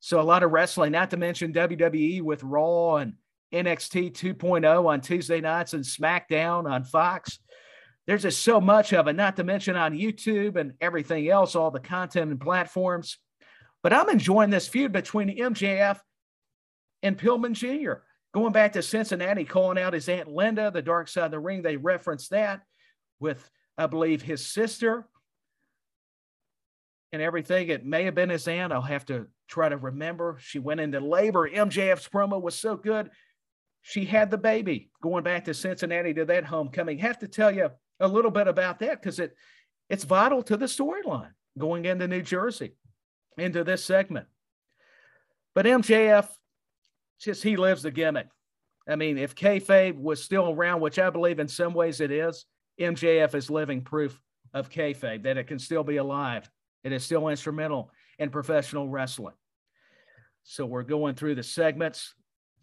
So 0.00 0.20
a 0.20 0.22
lot 0.22 0.42
of 0.42 0.50
wrestling, 0.50 0.92
not 0.92 1.10
to 1.10 1.16
mention 1.16 1.52
WWE 1.52 2.22
with 2.22 2.42
Raw 2.42 2.96
and 2.96 3.14
NXT 3.52 4.12
2.0 4.12 4.86
on 4.86 5.00
Tuesday 5.00 5.40
nights 5.40 5.72
and 5.72 5.84
SmackDown 5.84 6.70
on 6.70 6.84
Fox 6.84 7.38
there's 8.06 8.22
just 8.22 8.42
so 8.42 8.60
much 8.60 8.92
of 8.92 9.08
it, 9.08 9.14
not 9.14 9.36
to 9.36 9.44
mention 9.44 9.76
on 9.76 9.92
YouTube 9.92 10.56
and 10.56 10.74
everything 10.80 11.28
else, 11.28 11.56
all 11.56 11.70
the 11.70 11.80
content 11.80 12.30
and 12.30 12.40
platforms. 12.40 13.18
But 13.86 13.92
I'm 13.92 14.08
enjoying 14.08 14.50
this 14.50 14.66
feud 14.66 14.90
between 14.90 15.38
MJF 15.38 16.00
and 17.04 17.16
Pillman 17.16 17.52
Jr. 17.52 18.00
Going 18.34 18.50
back 18.50 18.72
to 18.72 18.82
Cincinnati, 18.82 19.44
calling 19.44 19.78
out 19.78 19.92
his 19.92 20.08
Aunt 20.08 20.26
Linda, 20.26 20.72
the 20.72 20.82
dark 20.82 21.06
side 21.06 21.26
of 21.26 21.30
the 21.30 21.38
ring, 21.38 21.62
they 21.62 21.76
referenced 21.76 22.30
that 22.30 22.62
with, 23.20 23.48
I 23.78 23.86
believe, 23.86 24.22
his 24.22 24.44
sister 24.44 25.06
and 27.12 27.22
everything. 27.22 27.68
It 27.68 27.86
may 27.86 28.02
have 28.06 28.16
been 28.16 28.30
his 28.30 28.48
aunt. 28.48 28.72
I'll 28.72 28.82
have 28.82 29.06
to 29.06 29.28
try 29.46 29.68
to 29.68 29.76
remember. 29.76 30.38
She 30.40 30.58
went 30.58 30.80
into 30.80 30.98
labor. 30.98 31.48
MJF's 31.48 32.08
promo 32.08 32.42
was 32.42 32.56
so 32.56 32.74
good. 32.74 33.10
She 33.82 34.04
had 34.04 34.32
the 34.32 34.36
baby 34.36 34.90
going 35.00 35.22
back 35.22 35.44
to 35.44 35.54
Cincinnati 35.54 36.12
to 36.14 36.24
that 36.24 36.44
homecoming. 36.44 36.98
Have 36.98 37.20
to 37.20 37.28
tell 37.28 37.52
you, 37.52 37.70
a 38.00 38.08
little 38.08 38.32
bit 38.32 38.48
about 38.48 38.80
that 38.80 39.00
because 39.00 39.20
it 39.20 39.36
it's 39.88 40.02
vital 40.02 40.42
to 40.42 40.56
the 40.56 40.66
storyline 40.66 41.30
going 41.56 41.84
into 41.84 42.08
New 42.08 42.22
Jersey, 42.22 42.72
into 43.36 43.64
this 43.64 43.84
segment. 43.84 44.26
But 45.54 45.66
MJF, 45.66 46.28
just 47.20 47.42
he 47.42 47.56
lives 47.56 47.82
the 47.82 47.90
gimmick. 47.90 48.28
I 48.88 48.96
mean, 48.96 49.18
if 49.18 49.34
kayfabe 49.34 49.98
was 49.98 50.22
still 50.22 50.50
around, 50.50 50.80
which 50.80 50.98
I 50.98 51.10
believe 51.10 51.38
in 51.38 51.48
some 51.48 51.74
ways 51.74 52.00
it 52.00 52.10
is, 52.10 52.44
MJF 52.78 53.34
is 53.34 53.50
living 53.50 53.82
proof 53.82 54.20
of 54.54 54.70
kayfabe 54.70 55.24
that 55.24 55.38
it 55.38 55.46
can 55.46 55.58
still 55.58 55.82
be 55.82 55.96
alive. 55.96 56.48
It 56.84 56.92
is 56.92 57.04
still 57.04 57.28
instrumental 57.28 57.90
in 58.18 58.30
professional 58.30 58.88
wrestling. 58.88 59.34
So 60.44 60.64
we're 60.64 60.84
going 60.84 61.16
through 61.16 61.34
the 61.34 61.42
segments. 61.42 62.14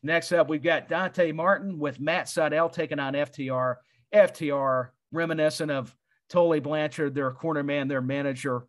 Next 0.01 0.31
up, 0.31 0.49
we've 0.49 0.63
got 0.63 0.87
Dante 0.87 1.31
Martin 1.31 1.77
with 1.79 1.99
Matt 1.99 2.27
Sydal 2.27 2.71
taking 2.71 2.99
on 2.99 3.13
FTR. 3.13 3.75
FTR 4.13 4.89
reminiscent 5.11 5.71
of 5.71 5.95
Tully 6.29 6.59
Blanchard, 6.59 7.15
their 7.15 7.31
corner 7.31 7.63
man, 7.63 7.87
their 7.87 8.01
manager, 8.01 8.65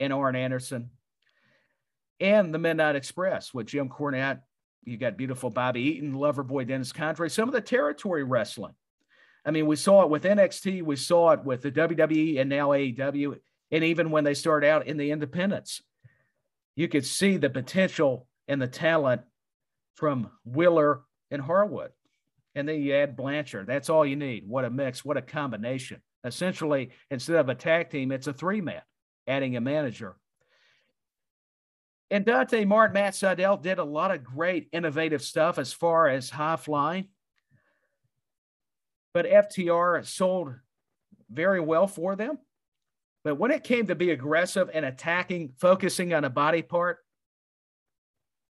and 0.00 0.12
Arn 0.12 0.36
Anderson. 0.36 0.90
And 2.20 2.52
the 2.52 2.58
Midnight 2.58 2.96
Express 2.96 3.54
with 3.54 3.66
Jim 3.66 3.88
Cornette. 3.88 4.40
You 4.84 4.96
got 4.96 5.16
beautiful 5.16 5.50
Bobby 5.50 5.82
Eaton, 5.82 6.14
lover 6.14 6.42
boy 6.42 6.64
Dennis 6.64 6.92
Condrey, 6.92 7.30
some 7.30 7.48
of 7.48 7.54
the 7.54 7.60
territory 7.60 8.24
wrestling. 8.24 8.74
I 9.44 9.50
mean, 9.50 9.66
we 9.66 9.76
saw 9.76 10.02
it 10.02 10.10
with 10.10 10.24
NXT, 10.24 10.82
we 10.82 10.96
saw 10.96 11.30
it 11.30 11.44
with 11.44 11.62
the 11.62 11.70
WWE 11.70 12.40
and 12.40 12.50
now 12.50 12.70
AEW, 12.70 13.38
and 13.70 13.84
even 13.84 14.10
when 14.10 14.24
they 14.24 14.34
started 14.34 14.68
out 14.68 14.86
in 14.86 14.96
the 14.96 15.10
independents, 15.10 15.82
you 16.74 16.88
could 16.88 17.06
see 17.06 17.36
the 17.36 17.50
potential 17.50 18.26
and 18.46 18.60
the 18.60 18.66
talent 18.66 19.22
from 19.94 20.30
Wheeler 20.44 21.02
and 21.30 21.42
Harwood 21.42 21.90
and 22.58 22.68
then 22.68 22.82
you 22.82 22.92
add 22.92 23.16
Blanchard. 23.16 23.68
That's 23.68 23.88
all 23.88 24.04
you 24.04 24.16
need. 24.16 24.42
What 24.48 24.64
a 24.64 24.70
mix, 24.70 25.04
what 25.04 25.16
a 25.16 25.22
combination. 25.22 26.02
Essentially, 26.24 26.90
instead 27.08 27.36
of 27.36 27.48
a 27.48 27.54
tag 27.54 27.88
team, 27.88 28.10
it's 28.10 28.26
a 28.26 28.32
three 28.32 28.60
man, 28.60 28.82
adding 29.28 29.56
a 29.56 29.60
manager. 29.60 30.16
And 32.10 32.24
Dante 32.24 32.64
Martin, 32.64 32.94
Matt 32.94 33.14
Sydal 33.14 33.60
did 33.60 33.78
a 33.78 33.84
lot 33.84 34.10
of 34.10 34.24
great 34.24 34.68
innovative 34.72 35.22
stuff 35.22 35.58
as 35.58 35.72
far 35.72 36.08
as 36.08 36.30
high 36.30 36.56
flying. 36.56 37.08
But 39.12 39.26
FTR 39.26 40.06
sold 40.06 40.54
very 41.30 41.60
well 41.60 41.86
for 41.86 42.16
them. 42.16 42.38
But 43.24 43.36
when 43.36 43.50
it 43.50 43.64
came 43.64 43.88
to 43.88 43.94
be 43.94 44.10
aggressive 44.10 44.70
and 44.72 44.84
attacking, 44.84 45.52
focusing 45.58 46.14
on 46.14 46.24
a 46.24 46.30
body 46.30 46.62
part, 46.62 46.98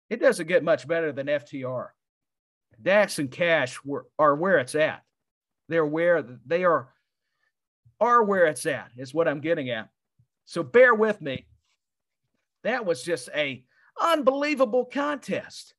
it 0.09 0.19
doesn't 0.19 0.47
get 0.47 0.63
much 0.63 0.87
better 0.87 1.11
than 1.11 1.27
FTR. 1.27 1.87
Dax 2.81 3.19
and 3.19 3.31
Cash 3.31 3.83
were, 3.83 4.05
are 4.17 4.35
where 4.35 4.59
it's 4.59 4.75
at. 4.75 5.01
They're 5.69 5.85
where 5.85 6.23
they 6.45 6.63
are 6.65 6.89
are 7.99 8.23
where 8.23 8.45
it's 8.45 8.65
at 8.65 8.91
is 8.97 9.13
what 9.13 9.27
I'm 9.27 9.41
getting 9.41 9.69
at. 9.69 9.89
So 10.45 10.63
bear 10.63 10.95
with 10.95 11.21
me. 11.21 11.45
That 12.63 12.85
was 12.85 13.03
just 13.03 13.29
a 13.35 13.63
unbelievable 13.99 14.85
contest. 14.85 15.73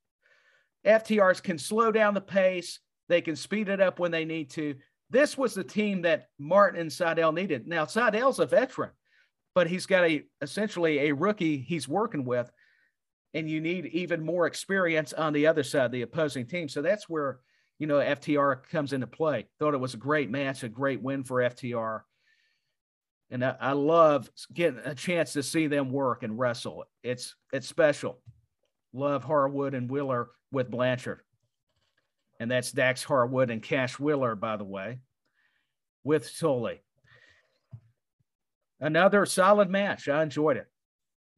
FTRs 0.85 1.41
can 1.41 1.57
slow 1.57 1.91
down 1.91 2.13
the 2.13 2.21
pace. 2.21 2.79
They 3.07 3.21
can 3.21 3.35
speed 3.35 3.69
it 3.69 3.81
up 3.81 3.99
when 3.99 4.11
they 4.11 4.25
need 4.25 4.49
to. 4.51 4.75
This 5.09 5.37
was 5.37 5.53
the 5.53 5.63
team 5.63 6.03
that 6.03 6.27
Martin 6.39 6.79
and 6.79 6.89
Sydal 6.89 7.33
needed. 7.33 7.67
Now 7.67 7.85
Sydal's 7.85 8.39
a 8.39 8.45
veteran, 8.45 8.91
but 9.53 9.67
he's 9.67 9.85
got 9.85 10.05
a 10.05 10.23
essentially 10.41 10.99
a 10.99 11.13
rookie 11.13 11.57
he's 11.57 11.87
working 11.87 12.23
with 12.23 12.49
and 13.33 13.49
you 13.49 13.61
need 13.61 13.85
even 13.87 14.23
more 14.23 14.47
experience 14.47 15.13
on 15.13 15.33
the 15.33 15.47
other 15.47 15.63
side, 15.63 15.91
the 15.91 16.01
opposing 16.01 16.45
team. 16.45 16.67
So 16.67 16.81
that's 16.81 17.07
where, 17.07 17.39
you 17.79 17.87
know, 17.87 17.95
FTR 17.95 18.63
comes 18.69 18.93
into 18.93 19.07
play. 19.07 19.47
Thought 19.59 19.73
it 19.73 19.79
was 19.79 19.93
a 19.93 19.97
great 19.97 20.29
match, 20.29 20.63
a 20.63 20.69
great 20.69 21.01
win 21.01 21.23
for 21.23 21.37
FTR. 21.37 22.01
And 23.31 23.43
I, 23.43 23.55
I 23.59 23.71
love 23.71 24.29
getting 24.53 24.81
a 24.83 24.93
chance 24.93 25.33
to 25.33 25.43
see 25.43 25.67
them 25.67 25.91
work 25.91 26.23
and 26.23 26.37
wrestle. 26.37 26.85
It's 27.03 27.35
it's 27.51 27.67
special. 27.67 28.19
Love 28.93 29.23
Harwood 29.23 29.73
and 29.73 29.89
Wheeler 29.89 30.29
with 30.51 30.69
Blanchard. 30.69 31.21
And 32.39 32.51
that's 32.51 32.71
Dax 32.71 33.03
Harwood 33.03 33.49
and 33.49 33.63
Cash 33.63 33.99
Wheeler, 33.99 34.35
by 34.35 34.57
the 34.57 34.63
way, 34.63 34.99
with 36.03 36.37
Tully. 36.37 36.81
Another 38.79 39.25
solid 39.25 39.69
match. 39.69 40.09
I 40.09 40.23
enjoyed 40.23 40.57
it 40.57 40.67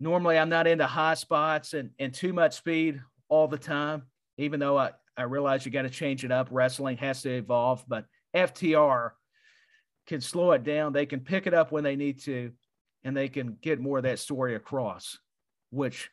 normally 0.04 0.38
I'm 0.38 0.50
not 0.50 0.68
into 0.68 0.86
high 0.86 1.14
spots 1.16 1.74
and, 1.74 1.90
and 1.98 2.14
too 2.14 2.34
much 2.34 2.58
speed 2.58 3.02
all 3.30 3.48
the 3.48 3.58
time, 3.58 4.04
even 4.38 4.60
though 4.60 4.78
I, 4.78 4.92
I 5.18 5.24
realize 5.24 5.66
you 5.66 5.72
got 5.72 5.84
to 5.84 5.90
change 5.90 6.24
it 6.26 6.32
up. 6.32 6.50
Wrestling 6.52 6.98
has 6.98 7.22
to 7.24 7.32
evolve, 7.32 7.84
but 7.88 8.06
FTR 8.36 9.12
can 10.08 10.22
slow 10.22 10.52
it 10.52 10.64
down. 10.64 10.94
They 10.94 11.06
can 11.06 11.20
pick 11.20 11.48
it 11.48 11.54
up 11.54 11.72
when 11.72 11.84
they 11.84 11.96
need 11.96 12.22
to, 12.24 12.52
and 13.04 13.16
they 13.16 13.30
can 13.30 13.58
get 13.62 13.80
more 13.80 13.98
of 13.98 14.04
that 14.04 14.20
story 14.20 14.56
across, 14.56 15.18
which 15.70 16.10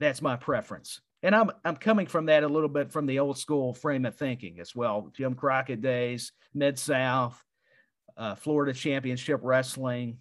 that's 0.00 0.22
my 0.22 0.36
preference. 0.36 1.00
And 1.22 1.34
I'm 1.34 1.50
I'm 1.64 1.76
coming 1.76 2.06
from 2.06 2.26
that 2.26 2.44
a 2.44 2.48
little 2.48 2.68
bit 2.68 2.92
from 2.92 3.06
the 3.06 3.18
old 3.18 3.38
school 3.38 3.74
frame 3.74 4.04
of 4.04 4.14
thinking 4.14 4.60
as 4.60 4.74
well. 4.74 5.10
Jim 5.16 5.34
Crockett 5.34 5.80
days, 5.80 6.32
Mid 6.54 6.78
South, 6.78 7.42
uh, 8.16 8.36
Florida 8.36 8.72
Championship 8.72 9.40
Wrestling, 9.42 10.18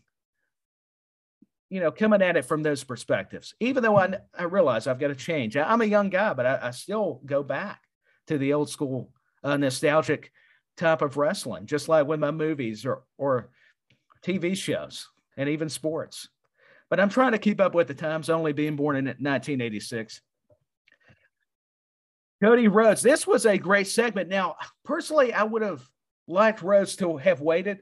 you 1.70 1.80
know, 1.80 1.92
coming 1.92 2.22
at 2.22 2.38
it 2.38 2.46
from 2.46 2.64
those 2.64 2.84
perspectives, 2.84 3.54
even 3.60 3.84
though 3.84 3.98
I, 3.98 4.18
I 4.38 4.44
realize 4.44 4.88
I've 4.88 5.00
got 5.00 5.10
to 5.10 5.16
change. 5.16 5.58
I, 5.58 5.72
am 5.72 5.82
a 5.82 5.86
young 5.86 6.10
guy, 6.10 6.34
but 6.34 6.46
I, 6.46 6.60
I, 6.64 6.72
still 6.72 7.22
go 7.26 7.44
back 7.44 7.82
to 8.28 8.38
the 8.38 8.54
old 8.54 8.70
school 8.70 9.12
uh, 9.44 9.58
nostalgic 9.58 10.32
type 10.78 11.02
of 11.02 11.18
wrestling, 11.18 11.66
just 11.66 11.90
like 11.90 12.08
with 12.08 12.20
my 12.20 12.32
movies 12.32 12.86
or, 12.86 13.04
or 13.18 13.50
TV 14.24 14.56
shows 14.56 15.08
and 15.36 15.50
even 15.50 15.70
sports. 15.70 16.30
But 16.90 17.00
I'm 17.00 17.10
trying 17.10 17.34
to 17.34 17.38
keep 17.38 17.60
up 17.60 17.76
with 17.76 17.88
the 17.88 17.94
times, 17.94 18.30
only 18.30 18.54
being 18.54 18.76
born 18.76 18.96
in 18.96 19.06
1986. 19.06 20.22
Cody 22.42 22.68
Rhodes, 22.68 23.02
this 23.02 23.26
was 23.26 23.46
a 23.46 23.58
great 23.58 23.88
segment. 23.88 24.30
Now, 24.30 24.56
personally, 24.86 25.34
I 25.34 25.44
would 25.44 25.64
have 25.64 25.82
liked 26.28 26.62
Rhodes 26.62 26.96
to 26.98 27.18
have 27.18 27.42
waited 27.42 27.80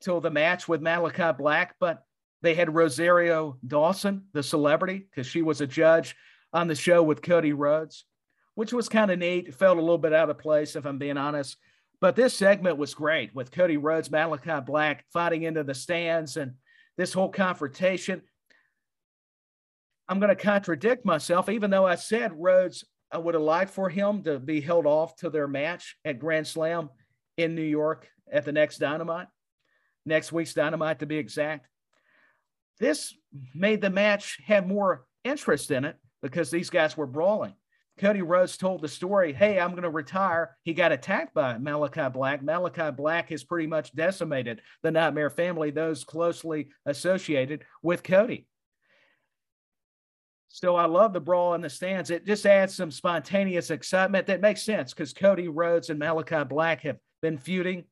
till 0.00 0.20
the 0.20 0.30
match 0.30 0.68
with 0.68 0.80
Malachi 0.80 1.36
Black, 1.36 1.74
but 1.80 2.04
they 2.42 2.54
had 2.54 2.74
Rosario 2.74 3.58
Dawson, 3.66 4.24
the 4.32 4.42
celebrity, 4.42 5.06
because 5.10 5.26
she 5.26 5.42
was 5.42 5.60
a 5.60 5.66
judge 5.66 6.16
on 6.52 6.68
the 6.68 6.74
show 6.74 7.02
with 7.02 7.22
Cody 7.22 7.52
Rhodes, 7.52 8.04
which 8.54 8.72
was 8.72 8.88
kind 8.88 9.10
of 9.10 9.18
neat. 9.18 9.48
It 9.48 9.54
felt 9.54 9.78
a 9.78 9.80
little 9.80 9.98
bit 9.98 10.12
out 10.12 10.30
of 10.30 10.38
place, 10.38 10.76
if 10.76 10.84
I'm 10.84 10.98
being 10.98 11.16
honest. 11.16 11.56
But 12.02 12.16
this 12.16 12.34
segment 12.34 12.78
was 12.78 12.94
great 12.94 13.32
with 13.32 13.52
Cody 13.52 13.76
Rhodes, 13.76 14.10
Malachi 14.10 14.60
Black 14.66 15.04
fighting 15.12 15.44
into 15.44 15.62
the 15.62 15.72
stands 15.72 16.36
and 16.36 16.54
this 16.98 17.12
whole 17.12 17.28
confrontation. 17.28 18.22
I'm 20.08 20.18
going 20.18 20.36
to 20.36 20.42
contradict 20.42 21.06
myself, 21.06 21.48
even 21.48 21.70
though 21.70 21.86
I 21.86 21.94
said 21.94 22.32
Rhodes, 22.34 22.84
I 23.12 23.18
would 23.18 23.34
have 23.34 23.42
liked 23.44 23.70
for 23.70 23.88
him 23.88 24.24
to 24.24 24.40
be 24.40 24.60
held 24.60 24.84
off 24.84 25.14
to 25.18 25.30
their 25.30 25.46
match 25.46 25.96
at 26.04 26.18
Grand 26.18 26.48
Slam 26.48 26.90
in 27.36 27.54
New 27.54 27.62
York 27.62 28.08
at 28.32 28.44
the 28.44 28.52
next 28.52 28.78
Dynamite, 28.78 29.28
next 30.04 30.32
week's 30.32 30.54
Dynamite 30.54 30.98
to 30.98 31.06
be 31.06 31.18
exact. 31.18 31.68
This 32.80 33.14
made 33.54 33.80
the 33.80 33.90
match 33.90 34.40
have 34.44 34.66
more 34.66 35.06
interest 35.22 35.70
in 35.70 35.84
it 35.84 35.94
because 36.20 36.50
these 36.50 36.68
guys 36.68 36.96
were 36.96 37.06
brawling. 37.06 37.54
Cody 37.98 38.22
Rhodes 38.22 38.56
told 38.56 38.80
the 38.80 38.88
story, 38.88 39.32
hey, 39.32 39.60
I'm 39.60 39.72
going 39.72 39.82
to 39.82 39.90
retire. 39.90 40.56
He 40.62 40.72
got 40.72 40.92
attacked 40.92 41.34
by 41.34 41.58
Malachi 41.58 42.08
Black. 42.08 42.42
Malachi 42.42 42.90
Black 42.90 43.28
has 43.30 43.44
pretty 43.44 43.66
much 43.66 43.94
decimated 43.94 44.62
the 44.82 44.90
Nightmare 44.90 45.30
family, 45.30 45.70
those 45.70 46.02
closely 46.02 46.68
associated 46.86 47.64
with 47.82 48.02
Cody. 48.02 48.46
So 50.48 50.74
I 50.76 50.86
love 50.86 51.12
the 51.12 51.20
brawl 51.20 51.54
in 51.54 51.60
the 51.60 51.70
stands. 51.70 52.10
It 52.10 52.26
just 52.26 52.44
adds 52.44 52.74
some 52.74 52.90
spontaneous 52.90 53.70
excitement 53.70 54.26
that 54.26 54.40
makes 54.40 54.62
sense 54.62 54.92
because 54.92 55.12
Cody 55.12 55.48
Rhodes 55.48 55.90
and 55.90 55.98
Malachi 55.98 56.44
Black 56.44 56.82
have 56.82 56.98
been 57.20 57.38
feuding, 57.38 57.84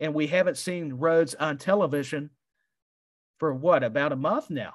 and 0.00 0.14
we 0.14 0.26
haven't 0.26 0.58
seen 0.58 0.94
Rhodes 0.94 1.34
on 1.34 1.58
television 1.58 2.30
for 3.38 3.52
what, 3.52 3.84
about 3.84 4.12
a 4.12 4.16
month 4.16 4.48
now. 4.48 4.74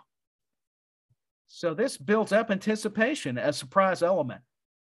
So 1.47 1.73
this 1.73 1.97
builds 1.97 2.31
up 2.31 2.51
anticipation, 2.51 3.37
a 3.37 3.51
surprise 3.51 4.03
element 4.03 4.41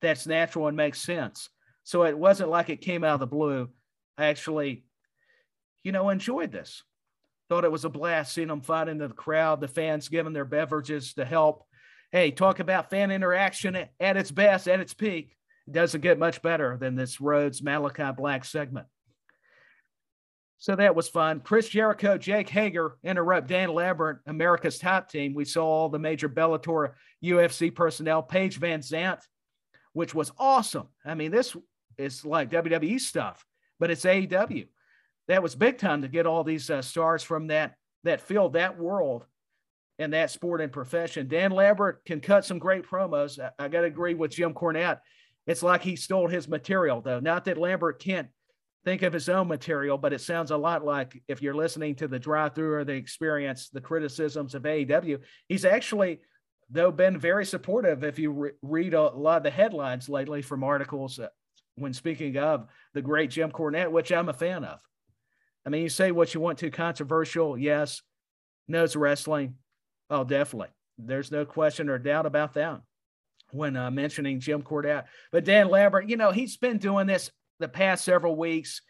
that's 0.03 0.27
natural 0.27 0.69
and 0.69 0.77
makes 0.77 1.01
sense. 1.01 1.49
So 1.85 2.05
it 2.05 2.19
wasn't 2.19 2.51
like 2.51 2.69
it 2.69 2.81
came 2.81 3.05
out 3.05 3.15
of 3.15 3.21
the 3.21 3.27
blue. 3.27 3.71
I 4.19 4.27
actually, 4.27 4.85
you 5.83 5.93
know, 5.93 6.11
enjoyed 6.11 6.53
this. 6.53 6.83
Thought 7.49 7.65
it 7.65 7.73
was 7.73 7.85
a 7.85 7.91
blast 7.91 8.35
seeing 8.35 8.49
them 8.49 8.61
fight 8.61 8.89
into 8.89 9.09
the 9.09 9.15
crowd, 9.15 9.61
the 9.61 9.69
fans 9.69 10.09
giving 10.09 10.33
their 10.33 10.45
beverages 10.45 11.15
to 11.15 11.25
help. 11.25 11.65
Hey, 12.11 12.31
talk 12.31 12.61
about 12.61 12.91
fan 12.91 13.11
interaction 13.11 13.77
at 13.99 14.17
its 14.17 14.31
best, 14.31 14.69
at 14.69 14.81
its 14.81 14.95
peak. 14.95 15.37
It 15.67 15.73
doesn't 15.73 16.01
get 16.03 16.19
much 16.19 16.43
better 16.43 16.77
than 16.77 16.95
this 16.95 17.21
Rhodes 17.21 17.63
Malachi 17.63 18.11
Black 18.17 18.45
segment. 18.45 18.87
So 20.59 20.77
that 20.77 20.95
was 20.95 21.09
fun. 21.09 21.41
Chris 21.41 21.69
Jericho, 21.69 22.17
Jake 22.17 22.49
Hager 22.49 22.97
interrupt 23.03 23.49
Dan 23.49 23.71
Lambert, 23.71 24.21
America's 24.27 24.79
top 24.79 25.11
team. 25.11 25.35
We 25.35 25.45
saw 25.45 25.67
all 25.67 25.89
the 25.89 25.99
major 25.99 26.29
Bellator 26.29 26.93
UFC 27.25 27.75
personnel, 27.75 28.23
Paige 28.23 28.61
VanZant, 28.61 29.19
which 29.93 30.15
was 30.15 30.33
awesome. 30.39 30.89
I 31.05 31.15
mean, 31.15 31.31
this 31.31 31.57
is 31.99 32.25
like 32.25 32.51
WWE 32.51 32.99
stuff, 33.01 33.45
but 33.79 33.91
it's 33.91 34.05
AEW. 34.05 34.69
That 35.29 35.43
was 35.43 35.55
big 35.55 35.79
time 35.79 36.03
to 36.03 36.09
get 36.09 36.27
all 36.27 36.45
these 36.45 36.71
uh, 36.71 36.83
stars 36.83 37.23
from 37.23 37.49
that 37.49 37.75
that 38.05 38.21
field, 38.21 38.55
that 38.55 38.79
world, 38.79 39.25
and 39.99 40.13
that 40.13 40.31
sport 40.31 40.61
and 40.61 40.73
profession. 40.73 41.29
Dan 41.29 41.53
Lambert 41.53 42.05
can 42.05 42.21
cut 42.21 42.45
some 42.45 42.59
great 42.59 42.85
promos. 42.85 43.39
I, 43.39 43.65
I 43.65 43.69
got 43.69 43.83
to 43.83 43.87
agree 43.87 44.15
with 44.15 44.33
Jim 44.33 44.55
Cornette. 44.55 44.99
It's 45.47 45.63
like 45.63 45.83
he 45.83 45.97
stole 45.97 46.29
his 46.29 46.49
material, 46.49 47.01
though. 47.01 47.21
Not 47.21 47.45
that 47.45 47.59
Lambert 47.59 48.01
can't 48.01 48.29
think 48.85 49.03
of 49.03 49.13
his 49.13 49.29
own 49.29 49.49
material, 49.49 49.99
but 49.99 50.13
it 50.13 50.21
sounds 50.21 50.51
a 50.51 50.57
lot 50.57 50.85
like 50.85 51.23
if 51.29 51.41
you're 51.43 51.55
listening 51.55 51.95
to 51.97 52.09
the 52.09 52.19
drive 52.19 52.55
through 52.55 52.75
or 52.75 52.85
the 52.85 52.93
experience, 52.93 53.69
the 53.69 53.81
criticisms 53.81 54.55
of 54.55 54.63
AEW, 54.63 55.21
he's 55.49 55.65
actually, 55.65 56.21
though, 56.73 56.91
been 56.91 57.19
very 57.19 57.45
supportive. 57.45 58.03
If 58.03 58.19
you 58.19 58.33
re- 58.33 58.51
read 58.63 58.95
a 58.95 59.03
lot 59.03 59.39
of 59.39 59.43
the 59.43 59.51
headlines 59.51 60.09
lately 60.09 60.43
from 60.43 60.65
articles 60.65 61.19
uh, 61.19 61.29
when 61.77 61.93
speaking 61.93 62.37
of 62.39 62.67
the 62.95 63.03
great 63.03 63.31
Jim 63.31 63.51
Cornette, 63.51 63.91
which 63.91 64.11
I'm 64.11 64.29
a 64.29 64.35
fan 64.35 64.65
of. 64.65 64.81
I 65.65 65.71
mean, 65.71 65.83
you 65.83 65.89
say 65.89 66.11
what 66.11 66.35
you 66.35 66.41
want 66.41 66.59
to, 66.59 66.71
controversial, 66.71 67.57
yes, 67.57 68.03
knows 68.67 68.97
wrestling. 68.97 69.57
Oh, 70.11 70.25
definitely. 70.25 70.69
There's 70.99 71.31
no 71.31 71.45
question 71.45 71.89
or 71.89 71.99
doubt 71.99 72.27
about 72.27 72.55
that 72.55 72.81
when 73.53 73.77
uh, 73.77 73.91
mentioning 73.91 74.41
Jim 74.41 74.63
Cornette. 74.63 75.05
But 75.31 75.45
Dan 75.45 75.69
Lambert, 75.69 76.09
you 76.09 76.17
know, 76.17 76.33
he's 76.33 76.57
been 76.57 76.79
doing 76.79 77.07
this 77.07 77.31
the 77.61 77.69
past 77.69 78.05
several 78.05 78.37
weeks, 78.37 78.83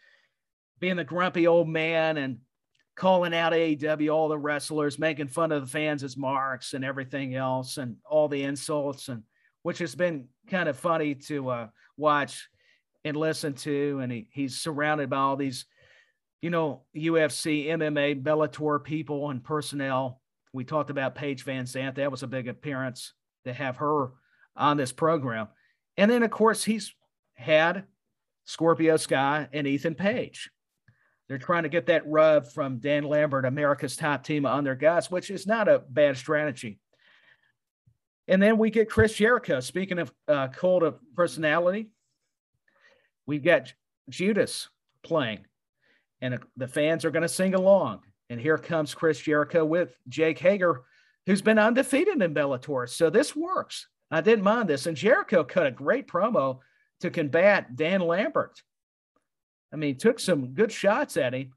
being 0.79 0.95
the 0.95 1.03
grumpy 1.03 1.47
old 1.47 1.69
man 1.69 2.17
and 2.17 2.39
calling 2.95 3.33
out 3.33 3.53
AEW, 3.53 4.13
all 4.13 4.29
the 4.29 4.37
wrestlers, 4.37 4.99
making 4.99 5.27
fun 5.27 5.51
of 5.51 5.61
the 5.61 5.69
fans 5.69 6.03
as 6.03 6.17
marks 6.17 6.73
and 6.73 6.85
everything 6.85 7.35
else, 7.35 7.77
and 7.77 7.97
all 8.05 8.27
the 8.27 8.43
insults, 8.43 9.09
and 9.09 9.23
which 9.63 9.79
has 9.79 9.95
been 9.95 10.27
kind 10.47 10.69
of 10.69 10.77
funny 10.77 11.15
to 11.15 11.49
uh, 11.49 11.67
watch 11.97 12.49
and 13.03 13.17
listen 13.17 13.53
to. 13.53 13.99
And 14.01 14.11
he, 14.11 14.27
he's 14.31 14.61
surrounded 14.61 15.09
by 15.09 15.17
all 15.17 15.35
these, 15.35 15.65
you 16.41 16.49
know, 16.49 16.83
UFC, 16.95 17.67
MMA, 17.67 18.21
Bellator 18.21 18.83
people 18.83 19.29
and 19.29 19.43
personnel. 19.43 20.21
We 20.53 20.63
talked 20.63 20.89
about 20.89 21.15
Paige 21.15 21.45
VanZant. 21.45 21.95
That 21.95 22.11
was 22.11 22.23
a 22.23 22.27
big 22.27 22.47
appearance 22.47 23.13
to 23.45 23.53
have 23.53 23.77
her 23.77 24.11
on 24.55 24.77
this 24.77 24.91
program. 24.91 25.47
And 25.97 26.11
then, 26.11 26.23
of 26.23 26.31
course, 26.31 26.63
he's 26.63 26.93
had 27.33 27.85
Scorpio 28.45 28.97
Sky, 28.97 29.47
and 29.53 29.67
Ethan 29.67 29.95
Page. 29.95 30.49
They're 31.33 31.39
trying 31.39 31.63
to 31.63 31.69
get 31.69 31.87
that 31.87 32.05
rub 32.05 32.45
from 32.45 32.77
Dan 32.77 33.05
Lambert, 33.05 33.45
America's 33.45 33.95
top 33.95 34.23
team, 34.23 34.45
on 34.45 34.63
their 34.63 34.75
guys, 34.75 35.09
which 35.09 35.31
is 35.31 35.47
not 35.47 35.67
a 35.67 35.79
bad 35.79 36.15
strategy. 36.15 36.77
And 38.27 38.39
then 38.39 38.59
we 38.59 38.69
get 38.69 38.87
Chris 38.87 39.15
Jericho. 39.15 39.59
Speaking 39.59 39.97
of 39.97 40.13
uh, 40.27 40.49
of 40.63 40.99
personality, 41.15 41.89
we've 43.25 43.43
got 43.43 43.73
Judas 44.09 44.69
playing, 45.01 45.39
and 46.21 46.37
the 46.55 46.67
fans 46.67 47.03
are 47.03 47.09
going 47.09 47.23
to 47.23 47.27
sing 47.27 47.55
along. 47.55 48.01
And 48.29 48.39
here 48.39 48.59
comes 48.59 48.93
Chris 48.93 49.17
Jericho 49.17 49.65
with 49.65 49.97
Jake 50.07 50.37
Hager, 50.37 50.83
who's 51.25 51.41
been 51.41 51.57
undefeated 51.57 52.21
in 52.21 52.35
Bellator. 52.35 52.87
So 52.87 53.09
this 53.09 53.35
works. 53.35 53.87
I 54.11 54.21
didn't 54.21 54.43
mind 54.43 54.69
this. 54.69 54.85
And 54.85 54.95
Jericho 54.95 55.43
cut 55.43 55.65
a 55.65 55.71
great 55.71 56.07
promo 56.07 56.59
to 56.99 57.09
combat 57.09 57.75
Dan 57.75 58.01
Lambert. 58.01 58.61
I 59.73 59.75
mean, 59.75 59.89
he 59.89 59.95
took 59.95 60.19
some 60.19 60.53
good 60.53 60.71
shots 60.71 61.17
at 61.17 61.33
him. 61.33 61.51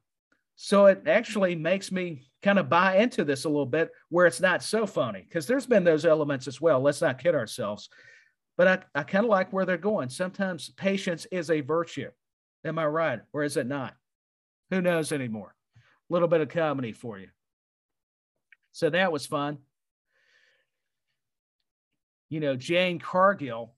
So 0.55 0.87
it 0.87 1.03
actually 1.05 1.55
makes 1.55 1.91
me 1.91 2.23
kind 2.41 2.57
of 2.57 2.67
buy 2.67 2.97
into 2.97 3.23
this 3.23 3.45
a 3.45 3.49
little 3.49 3.67
bit 3.67 3.91
where 4.09 4.25
it's 4.25 4.41
not 4.41 4.63
so 4.63 4.87
phony 4.87 5.21
because 5.21 5.45
there's 5.45 5.67
been 5.67 5.83
those 5.83 6.03
elements 6.03 6.47
as 6.47 6.59
well. 6.59 6.81
Let's 6.81 7.01
not 7.01 7.21
kid 7.21 7.35
ourselves. 7.35 7.89
But 8.57 8.67
I, 8.67 8.99
I 8.99 9.03
kind 9.03 9.23
of 9.23 9.29
like 9.29 9.53
where 9.53 9.65
they're 9.65 9.77
going. 9.77 10.09
Sometimes 10.09 10.69
patience 10.69 11.27
is 11.31 11.51
a 11.51 11.61
virtue. 11.61 12.09
Am 12.65 12.79
I 12.79 12.87
right? 12.87 13.19
Or 13.33 13.43
is 13.43 13.55
it 13.55 13.67
not? 13.67 13.93
Who 14.71 14.81
knows 14.81 15.11
anymore? 15.11 15.53
A 16.09 16.13
little 16.13 16.27
bit 16.27 16.41
of 16.41 16.49
comedy 16.49 16.93
for 16.93 17.19
you. 17.19 17.27
So 18.71 18.89
that 18.89 19.11
was 19.11 19.27
fun. 19.27 19.59
You 22.29 22.39
know, 22.39 22.55
Jade 22.55 23.01
Cargill 23.01 23.73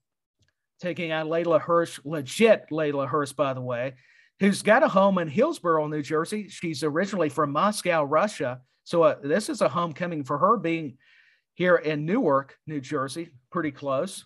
taking 0.80 1.12
on 1.12 1.26
Leyla 1.26 1.60
Hirsch, 1.60 2.00
legit 2.04 2.70
Leyla 2.70 3.06
Hirsch, 3.06 3.32
by 3.32 3.52
the 3.52 3.60
way, 3.60 3.94
who's 4.40 4.62
got 4.62 4.82
a 4.82 4.88
home 4.88 5.18
in 5.18 5.28
Hillsborough, 5.28 5.86
New 5.86 6.02
Jersey. 6.02 6.48
She's 6.48 6.82
originally 6.82 7.28
from 7.28 7.52
Moscow, 7.52 8.02
Russia. 8.04 8.60
So 8.84 9.02
uh, 9.02 9.16
this 9.22 9.48
is 9.48 9.60
a 9.60 9.68
homecoming 9.68 10.24
for 10.24 10.38
her 10.38 10.56
being 10.56 10.96
here 11.54 11.76
in 11.76 12.06
Newark, 12.06 12.56
New 12.66 12.80
Jersey, 12.80 13.30
pretty 13.50 13.70
close. 13.70 14.24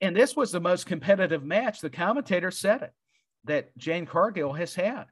And 0.00 0.16
this 0.16 0.34
was 0.34 0.50
the 0.50 0.60
most 0.60 0.86
competitive 0.86 1.44
match. 1.44 1.80
The 1.80 1.90
commentator 1.90 2.50
said 2.50 2.82
it 2.82 2.92
that 3.44 3.76
Jade 3.76 4.08
Cargill 4.08 4.52
has 4.54 4.74
had. 4.74 5.04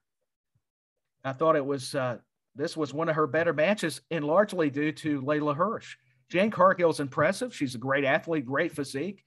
I 1.25 1.33
thought 1.33 1.57
it 1.57 1.65
was 1.65 1.95
uh, 1.95 2.19
this 2.57 2.77
was 2.77 2.93
one 2.93 3.09
of 3.09 3.15
her 3.15 3.27
better 3.27 3.53
matches, 3.53 4.01
and 4.11 4.25
largely 4.25 4.69
due 4.71 4.93
to 4.93 5.23
Leyla 5.23 5.55
Hirsch. 5.55 5.97
Jade 6.29 6.53
Cargill's 6.53 7.01
impressive. 7.01 7.55
She's 7.55 7.75
a 7.75 7.79
great 7.79 8.05
athlete, 8.05 8.45
great 8.45 8.73
physique 8.73 9.23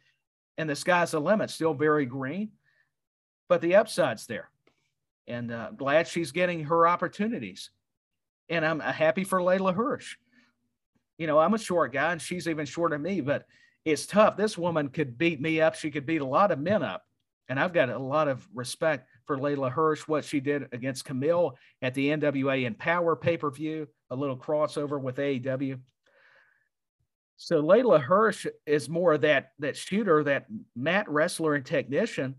and 0.58 0.70
the 0.70 0.76
sky's 0.76 1.12
the 1.12 1.20
limit, 1.20 1.50
still 1.50 1.74
very 1.74 2.06
green, 2.06 2.52
but 3.48 3.62
the 3.62 3.76
upside's 3.76 4.26
there. 4.26 4.50
And 5.28 5.52
uh, 5.52 5.72
glad 5.76 6.08
she's 6.08 6.32
getting 6.32 6.66
her 6.66 6.88
opportunities. 6.88 7.72
And 8.50 8.66
I'm 8.66 8.82
uh, 8.82 8.92
happy 8.92 9.24
for 9.24 9.40
Leyla 9.40 9.74
Hirsch. 9.74 10.18
You 11.18 11.28
know, 11.28 11.40
I'm 11.40 11.54
a 11.54 11.60
short 11.60 11.94
guy 11.94 12.12
and 12.12 12.22
she's 12.22 12.48
even 12.48 12.66
shorter 12.66 12.96
than 12.96 13.04
me, 13.04 13.22
but 13.22 13.46
it's 13.86 14.06
tough. 14.06 14.38
This 14.38 14.58
woman 14.58 14.90
could 14.90 15.18
beat 15.18 15.40
me 15.40 15.62
up. 15.62 15.76
She 15.76 15.92
could 15.92 16.06
beat 16.06 16.22
a 16.22 16.26
lot 16.26 16.52
of 16.52 16.60
men 16.60 16.84
up. 16.84 17.04
And 17.48 17.60
I've 17.60 17.74
got 17.74 17.90
a 17.90 17.98
lot 17.98 18.28
of 18.28 18.48
respect 18.54 19.08
for 19.26 19.38
Leyla 19.38 19.72
Hirsch, 19.72 20.08
what 20.08 20.26
she 20.26 20.40
did 20.40 20.68
against 20.72 21.06
Camille 21.06 21.56
at 21.82 21.94
the 21.94 22.10
NWA 22.10 22.66
Empower 22.66 23.16
pay 23.16 23.38
per 23.38 23.52
view, 23.52 23.88
a 24.10 24.16
little 24.16 24.38
crossover 24.38 25.00
with 25.00 25.18
AEW. 25.18 25.80
So 27.38 27.62
Leyla 27.62 28.02
Hirsch 28.02 28.48
is 28.66 28.90
more 28.90 29.14
of 29.14 29.22
that 29.22 29.52
that 29.60 29.78
shooter, 29.78 30.24
that 30.24 30.46
mat 30.76 31.08
wrestler 31.10 31.54
and 31.56 31.66
technician, 31.66 32.36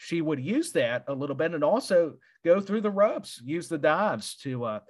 she 0.00 0.22
would 0.22 0.38
use 0.38 0.70
that 0.72 1.04
a 1.08 1.12
little 1.12 1.34
bit 1.34 1.52
and 1.52 1.64
also 1.64 2.14
go 2.44 2.60
through 2.60 2.82
the 2.82 2.90
ropes, 2.90 3.42
use 3.44 3.68
the 3.68 3.76
dives 3.76 4.36
to 4.36 4.64
uh, 4.64 4.80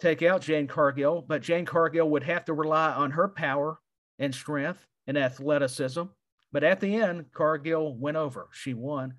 take 0.00 0.20
out 0.20 0.42
Jade 0.42 0.68
Cargill. 0.68 1.24
But 1.26 1.42
Jade 1.42 1.68
Cargill 1.68 2.10
would 2.10 2.24
have 2.24 2.44
to 2.46 2.52
rely 2.52 2.90
on 2.90 3.12
her 3.12 3.28
power 3.28 3.78
and 4.18 4.34
strength 4.34 4.84
and 5.06 5.16
athleticism. 5.16 6.02
But 6.50 6.64
at 6.64 6.80
the 6.80 6.96
end, 6.96 7.26
Cargill 7.32 7.96
went 7.96 8.16
over. 8.16 8.48
She 8.52 8.74
won, 8.74 9.14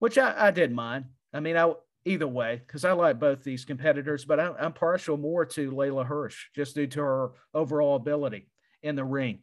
which 0.00 0.18
I, 0.18 0.48
I 0.48 0.50
didn't 0.50 0.76
mind. 0.76 1.06
I 1.32 1.40
mean, 1.40 1.56
I 1.56 1.72
either 2.04 2.28
way 2.28 2.60
because 2.66 2.84
I 2.84 2.92
like 2.92 3.18
both 3.18 3.42
these 3.42 3.64
competitors, 3.64 4.26
but 4.26 4.38
I'm, 4.38 4.54
I'm 4.60 4.72
partial 4.74 5.16
more 5.16 5.46
to 5.46 5.70
Leyla 5.70 6.04
Hirsch 6.04 6.48
just 6.54 6.74
due 6.74 6.86
to 6.88 7.00
her 7.00 7.30
overall 7.54 7.96
ability 7.96 8.50
in 8.82 8.96
the 8.96 9.04
ring. 9.04 9.40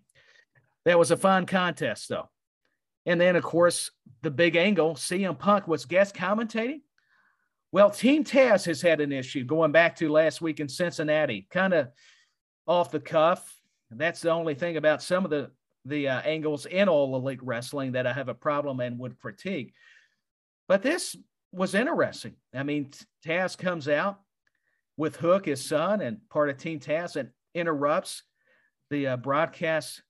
That 0.85 0.99
was 0.99 1.09
a 1.09 1.17
fun 1.17 1.47
contest, 1.47 2.09
though. 2.09 2.29
And 3.09 3.19
then, 3.19 3.35
of 3.35 3.41
course, 3.43 3.89
the 4.21 4.29
big 4.29 4.55
angle 4.55 4.93
CM 4.93 5.37
Punk 5.37 5.67
was 5.67 5.85
guest 5.85 6.13
commentating. 6.13 6.81
Well, 7.71 7.89
Team 7.89 8.23
Taz 8.23 8.67
has 8.67 8.83
had 8.83 9.01
an 9.01 9.11
issue 9.11 9.43
going 9.43 9.71
back 9.71 9.95
to 9.95 10.09
last 10.09 10.41
week 10.41 10.59
in 10.59 10.69
Cincinnati, 10.69 11.47
kind 11.49 11.73
of 11.73 11.87
off 12.67 12.91
the 12.91 12.99
cuff. 12.99 13.59
That's 13.89 14.21
the 14.21 14.29
only 14.29 14.53
thing 14.53 14.77
about 14.77 15.01
some 15.01 15.25
of 15.25 15.31
the 15.31 15.49
the 15.85 16.07
uh, 16.07 16.21
angles 16.21 16.67
in 16.67 16.87
all 16.87 17.15
elite 17.15 17.41
wrestling 17.41 17.93
that 17.93 18.05
I 18.05 18.13
have 18.13 18.29
a 18.29 18.35
problem 18.35 18.79
and 18.79 18.99
would 18.99 19.17
critique. 19.17 19.73
But 20.67 20.83
this 20.83 21.15
was 21.51 21.73
interesting. 21.73 22.35
I 22.53 22.61
mean, 22.61 22.91
Taz 23.25 23.57
comes 23.57 23.87
out 23.89 24.19
with 24.97 25.15
Hook, 25.15 25.47
his 25.47 25.65
son, 25.65 26.01
and 26.01 26.19
part 26.29 26.51
of 26.51 26.57
Team 26.57 26.79
Taz, 26.79 27.15
and 27.15 27.29
interrupts 27.55 28.21
the 28.91 29.07
uh, 29.07 29.17
broadcast 29.17 30.03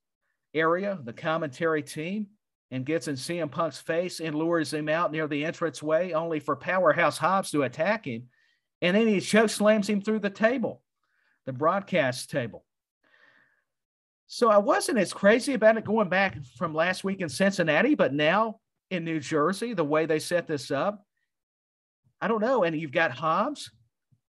area, 0.53 0.99
the 1.01 1.13
commentary 1.13 1.81
team, 1.81 2.27
and 2.71 2.85
gets 2.85 3.07
in 3.07 3.15
CM 3.15 3.49
Punk's 3.49 3.79
face 3.79 4.19
and 4.19 4.35
lures 4.35 4.73
him 4.73 4.89
out 4.89 5.11
near 5.11 5.27
the 5.27 5.43
entranceway, 5.43 6.13
only 6.13 6.39
for 6.39 6.55
Powerhouse 6.55 7.17
Hobbs 7.17 7.51
to 7.51 7.63
attack 7.63 8.05
him. 8.05 8.27
And 8.81 8.95
then 8.95 9.07
he 9.07 9.19
choke 9.19 9.49
slams 9.49 9.89
him 9.89 10.01
through 10.01 10.19
the 10.19 10.29
table, 10.29 10.81
the 11.45 11.53
broadcast 11.53 12.29
table. 12.29 12.63
So 14.27 14.49
I 14.49 14.59
wasn't 14.59 14.99
as 14.99 15.11
crazy 15.11 15.55
about 15.55 15.77
it 15.77 15.83
going 15.85 16.09
back 16.09 16.37
from 16.57 16.75
last 16.75 17.03
week 17.03 17.21
in 17.21 17.29
Cincinnati, 17.29 17.95
but 17.95 18.13
now 18.13 18.59
in 18.91 19.03
New 19.03 19.19
Jersey, 19.19 19.73
the 19.73 19.83
way 19.83 20.05
they 20.05 20.19
set 20.19 20.45
this 20.45 20.69
up, 20.69 21.03
I 22.21 22.27
don't 22.27 22.41
know. 22.41 22.63
And 22.63 22.79
you've 22.79 22.91
got 22.91 23.11
Hobbs. 23.11 23.71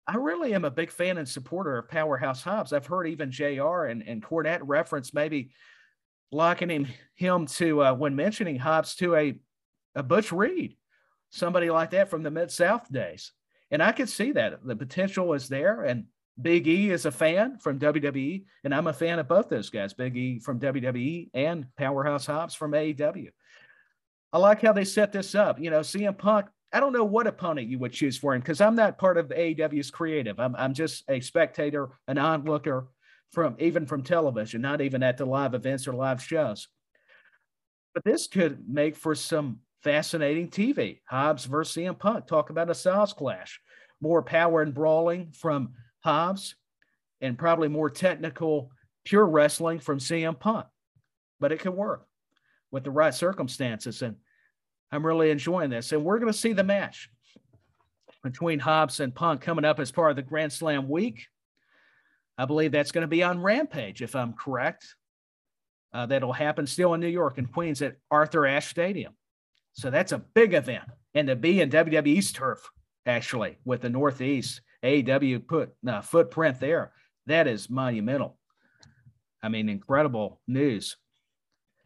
I 0.06 0.15
really 0.17 0.54
am 0.54 0.65
a 0.65 0.71
big 0.71 0.91
fan 0.91 1.17
and 1.17 1.28
supporter 1.28 1.78
of 1.78 1.89
Powerhouse 1.89 2.43
Hobbs. 2.43 2.73
I've 2.73 2.86
heard 2.86 3.08
even 3.08 3.32
JR 3.32 3.86
and, 3.86 4.04
and 4.04 4.23
Cornette 4.23 4.62
reference 4.62 5.13
maybe 5.13 5.50
likening 6.32 6.88
him 7.16 7.46
to, 7.46 7.84
uh, 7.84 7.94
when 7.94 8.16
mentioning 8.16 8.58
Hobbs, 8.58 8.96
to 8.96 9.16
a, 9.16 9.40
a 9.96 10.04
Butch 10.04 10.32
Reed, 10.32 10.76
somebody 11.30 11.70
like 11.70 11.92
that 11.92 12.10
from 12.10 12.24
the 12.24 12.32
Mid 12.32 12.52
South 12.52 12.92
days. 12.92 13.32
And 13.72 13.84
I 13.84 13.92
could 13.92 14.10
see 14.10 14.32
that 14.34 14.66
the 14.66 14.76
potential 14.76 15.34
is 15.34 15.50
there. 15.50 15.84
And 15.84 16.06
Big 16.40 16.68
E 16.68 16.92
is 16.92 17.06
a 17.06 17.12
fan 17.12 17.58
from 17.58 17.80
WWE, 17.80 18.46
and 18.63 18.74
I'm 18.74 18.88
a 18.88 18.94
fan 18.94 19.18
of 19.18 19.28
both 19.28 19.50
those 19.50 19.72
guys, 19.72 19.94
Big 19.94 20.16
E 20.16 20.40
from 20.40 20.60
WWE 20.60 21.32
and 21.34 21.66
Powerhouse 21.76 22.28
Hobbs 22.28 22.54
from 22.54 22.74
AEW. 22.74 23.30
I 24.32 24.38
like 24.38 24.62
how 24.62 24.72
they 24.72 24.86
set 24.86 25.12
this 25.12 25.34
up. 25.34 25.60
You 25.60 25.72
know, 25.72 25.80
CM 25.80 26.18
Punk 26.18 26.48
I 26.74 26.80
don't 26.80 26.94
know 26.94 27.06
what 27.06 27.28
opponent 27.28 27.70
you 27.70 27.80
would 27.80 27.94
choose 27.94 28.18
for 28.18 28.34
him 28.34 28.42
because 28.42 28.60
I'm 28.60 28.76
not 28.76 28.98
part 28.98 29.18
of 29.18 29.30
AEW's 29.30 29.90
creative. 29.90 30.40
I'm, 30.40 30.56
I'm 30.56 30.74
just 30.74 31.04
a 31.10 31.22
spectator, 31.22 31.90
an 32.08 32.18
onlooker 32.18 32.88
from 33.32 33.56
even 33.60 33.86
from 33.86 34.04
television, 34.04 34.62
not 34.62 34.82
even 34.82 35.04
at 35.04 35.18
the 35.18 35.26
live 35.26 35.54
events 35.54 35.88
or 35.88 35.94
live 35.94 36.22
shows. 36.22 36.68
But 37.94 38.04
this 38.04 38.28
could 38.28 38.68
make 38.68 38.96
for 38.96 39.16
some 39.16 39.60
fascinating 39.84 40.50
TV. 40.50 41.00
Hobbs 41.08 41.46
versus 41.46 41.76
CM 41.76 41.98
Punk. 41.98 42.28
Talk 42.28 42.50
about 42.50 42.70
a 42.70 42.76
styles 42.76 43.13
clash. 43.13 43.60
More 44.02 44.22
power 44.22 44.62
and 44.62 44.74
brawling 44.74 45.32
from 45.32 45.74
Hobbs, 46.04 46.56
and 47.22 47.38
probably 47.38 47.68
more 47.68 47.90
technical, 47.90 48.72
pure 49.04 49.26
wrestling 49.26 49.80
from 49.80 50.00
CM 50.00 50.40
Punk. 50.40 50.68
But 51.40 51.52
it 51.52 51.60
could 51.60 51.74
work 51.74 52.06
with 52.72 52.84
the 52.84 52.92
right 52.92 53.13
circumstances. 53.13 54.02
And 54.02 54.16
I'm 54.92 55.06
really 55.06 55.32
enjoying 55.32 55.70
this. 55.70 55.92
And 55.92 56.04
we're 56.04 56.20
going 56.20 56.32
to 56.32 56.38
see 56.38 56.54
the 56.54 56.63
match 56.63 57.10
between 58.24 58.60
Hobbs 58.60 59.00
and 59.00 59.13
Punk 59.13 59.42
coming 59.42 59.66
up 59.66 59.80
as 59.80 59.92
part 59.92 60.12
of 60.12 60.16
the 60.16 60.22
Grand 60.22 60.54
Slam 60.54 60.88
week. 60.88 61.28
I 62.38 62.45
believe 62.45 62.71
that's 62.71 62.91
going 62.91 63.02
to 63.04 63.08
be 63.08 63.23
on 63.23 63.41
Rampage, 63.41 64.02
if 64.02 64.15
I'm 64.15 64.34
correct. 64.34 64.95
Uh, 65.93 66.06
that'll 66.06 66.34
happen 66.34 66.67
still 66.67 66.93
in 66.93 67.02
New 67.02 67.08
York 67.08 67.38
and 67.38 67.52
Queens 67.52 67.82
at 67.82 67.97
Arthur 68.12 68.45
Ashe 68.45 68.67
Stadium. 68.67 69.13
So 69.73 69.89
that's 69.89 70.12
a 70.12 70.19
big 70.19 70.54
event. 70.54 70.84
And 71.15 71.28
to 71.28 71.36
be 71.36 71.62
in 71.62 71.69
WWE's 71.69 72.32
turf, 72.32 72.69
actually, 73.06 73.58
with 73.65 73.82
the 73.82 73.89
Northeast, 73.89 74.62
AEW 74.84 75.47
put 75.47 75.73
uh, 75.88 76.02
footprint 76.02 76.60
there, 76.60 76.91
that 77.26 77.47
is 77.47 77.69
monumental. 77.69 78.38
I 79.41 79.50
mean, 79.50 79.69
incredible 79.69 80.41
news. 80.47 80.97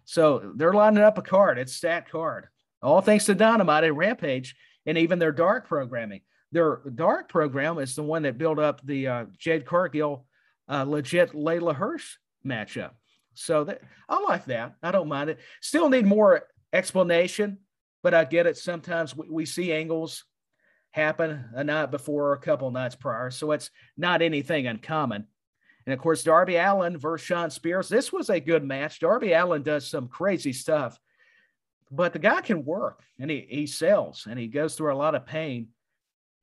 So 0.05 0.53
they're 0.55 0.73
lining 0.73 1.03
up 1.03 1.17
a 1.17 1.21
card. 1.21 1.57
It's 1.57 1.73
stat 1.73 2.09
card 2.09 2.47
all 2.81 3.01
thanks 3.01 3.25
to 3.25 3.35
Dynamite 3.35 3.83
and 3.83 3.97
Rampage 3.97 4.55
and 4.85 4.97
even 4.97 5.19
their 5.19 5.31
dark 5.31 5.67
programming. 5.67 6.21
Their 6.51 6.81
dark 6.95 7.29
program 7.29 7.77
is 7.77 7.95
the 7.95 8.03
one 8.03 8.23
that 8.23 8.37
built 8.37 8.59
up 8.59 8.81
the 8.83 9.07
uh, 9.07 9.25
Jade 9.37 9.65
Cargill 9.65 10.25
uh, 10.71 10.83
legit 10.83 11.33
Leyla 11.33 11.75
Hirsch 11.75 12.17
matchup. 12.45 12.91
So 13.33 13.63
that, 13.65 13.81
I 14.09 14.19
like 14.21 14.45
that. 14.45 14.75
I 14.81 14.91
don't 14.91 15.07
mind 15.07 15.29
it. 15.29 15.39
Still 15.61 15.89
need 15.89 16.05
more 16.05 16.43
explanation, 16.73 17.59
but 18.03 18.13
I 18.13 18.23
get 18.23 18.47
it. 18.47 18.57
Sometimes 18.57 19.15
we, 19.15 19.29
we 19.29 19.45
see 19.45 19.71
angles 19.71 20.25
happen 20.91 21.45
a 21.53 21.63
night 21.63 21.91
before 21.91 22.29
or 22.29 22.33
a 22.33 22.39
couple 22.39 22.69
nights 22.71 22.95
prior. 22.95 23.31
So 23.31 23.51
it's 23.51 23.69
not 23.97 24.21
anything 24.21 24.67
uncommon. 24.67 25.27
And 25.85 25.93
of 25.93 25.99
course, 25.99 26.23
Darby 26.23 26.57
Allin 26.57 26.97
versus 26.97 27.25
Shawn 27.25 27.49
Spears. 27.49 27.89
This 27.89 28.13
was 28.13 28.29
a 28.29 28.39
good 28.39 28.63
match. 28.63 28.99
Darby 28.99 29.33
Allin 29.33 29.63
does 29.63 29.87
some 29.87 30.07
crazy 30.07 30.53
stuff 30.53 30.99
but 31.91 32.13
the 32.13 32.19
guy 32.19 32.41
can 32.41 32.63
work 32.63 33.03
and 33.19 33.29
he, 33.29 33.45
he 33.49 33.67
sells 33.67 34.25
and 34.29 34.39
he 34.39 34.47
goes 34.47 34.75
through 34.75 34.93
a 34.93 34.95
lot 34.95 35.13
of 35.13 35.25
pain. 35.25 35.67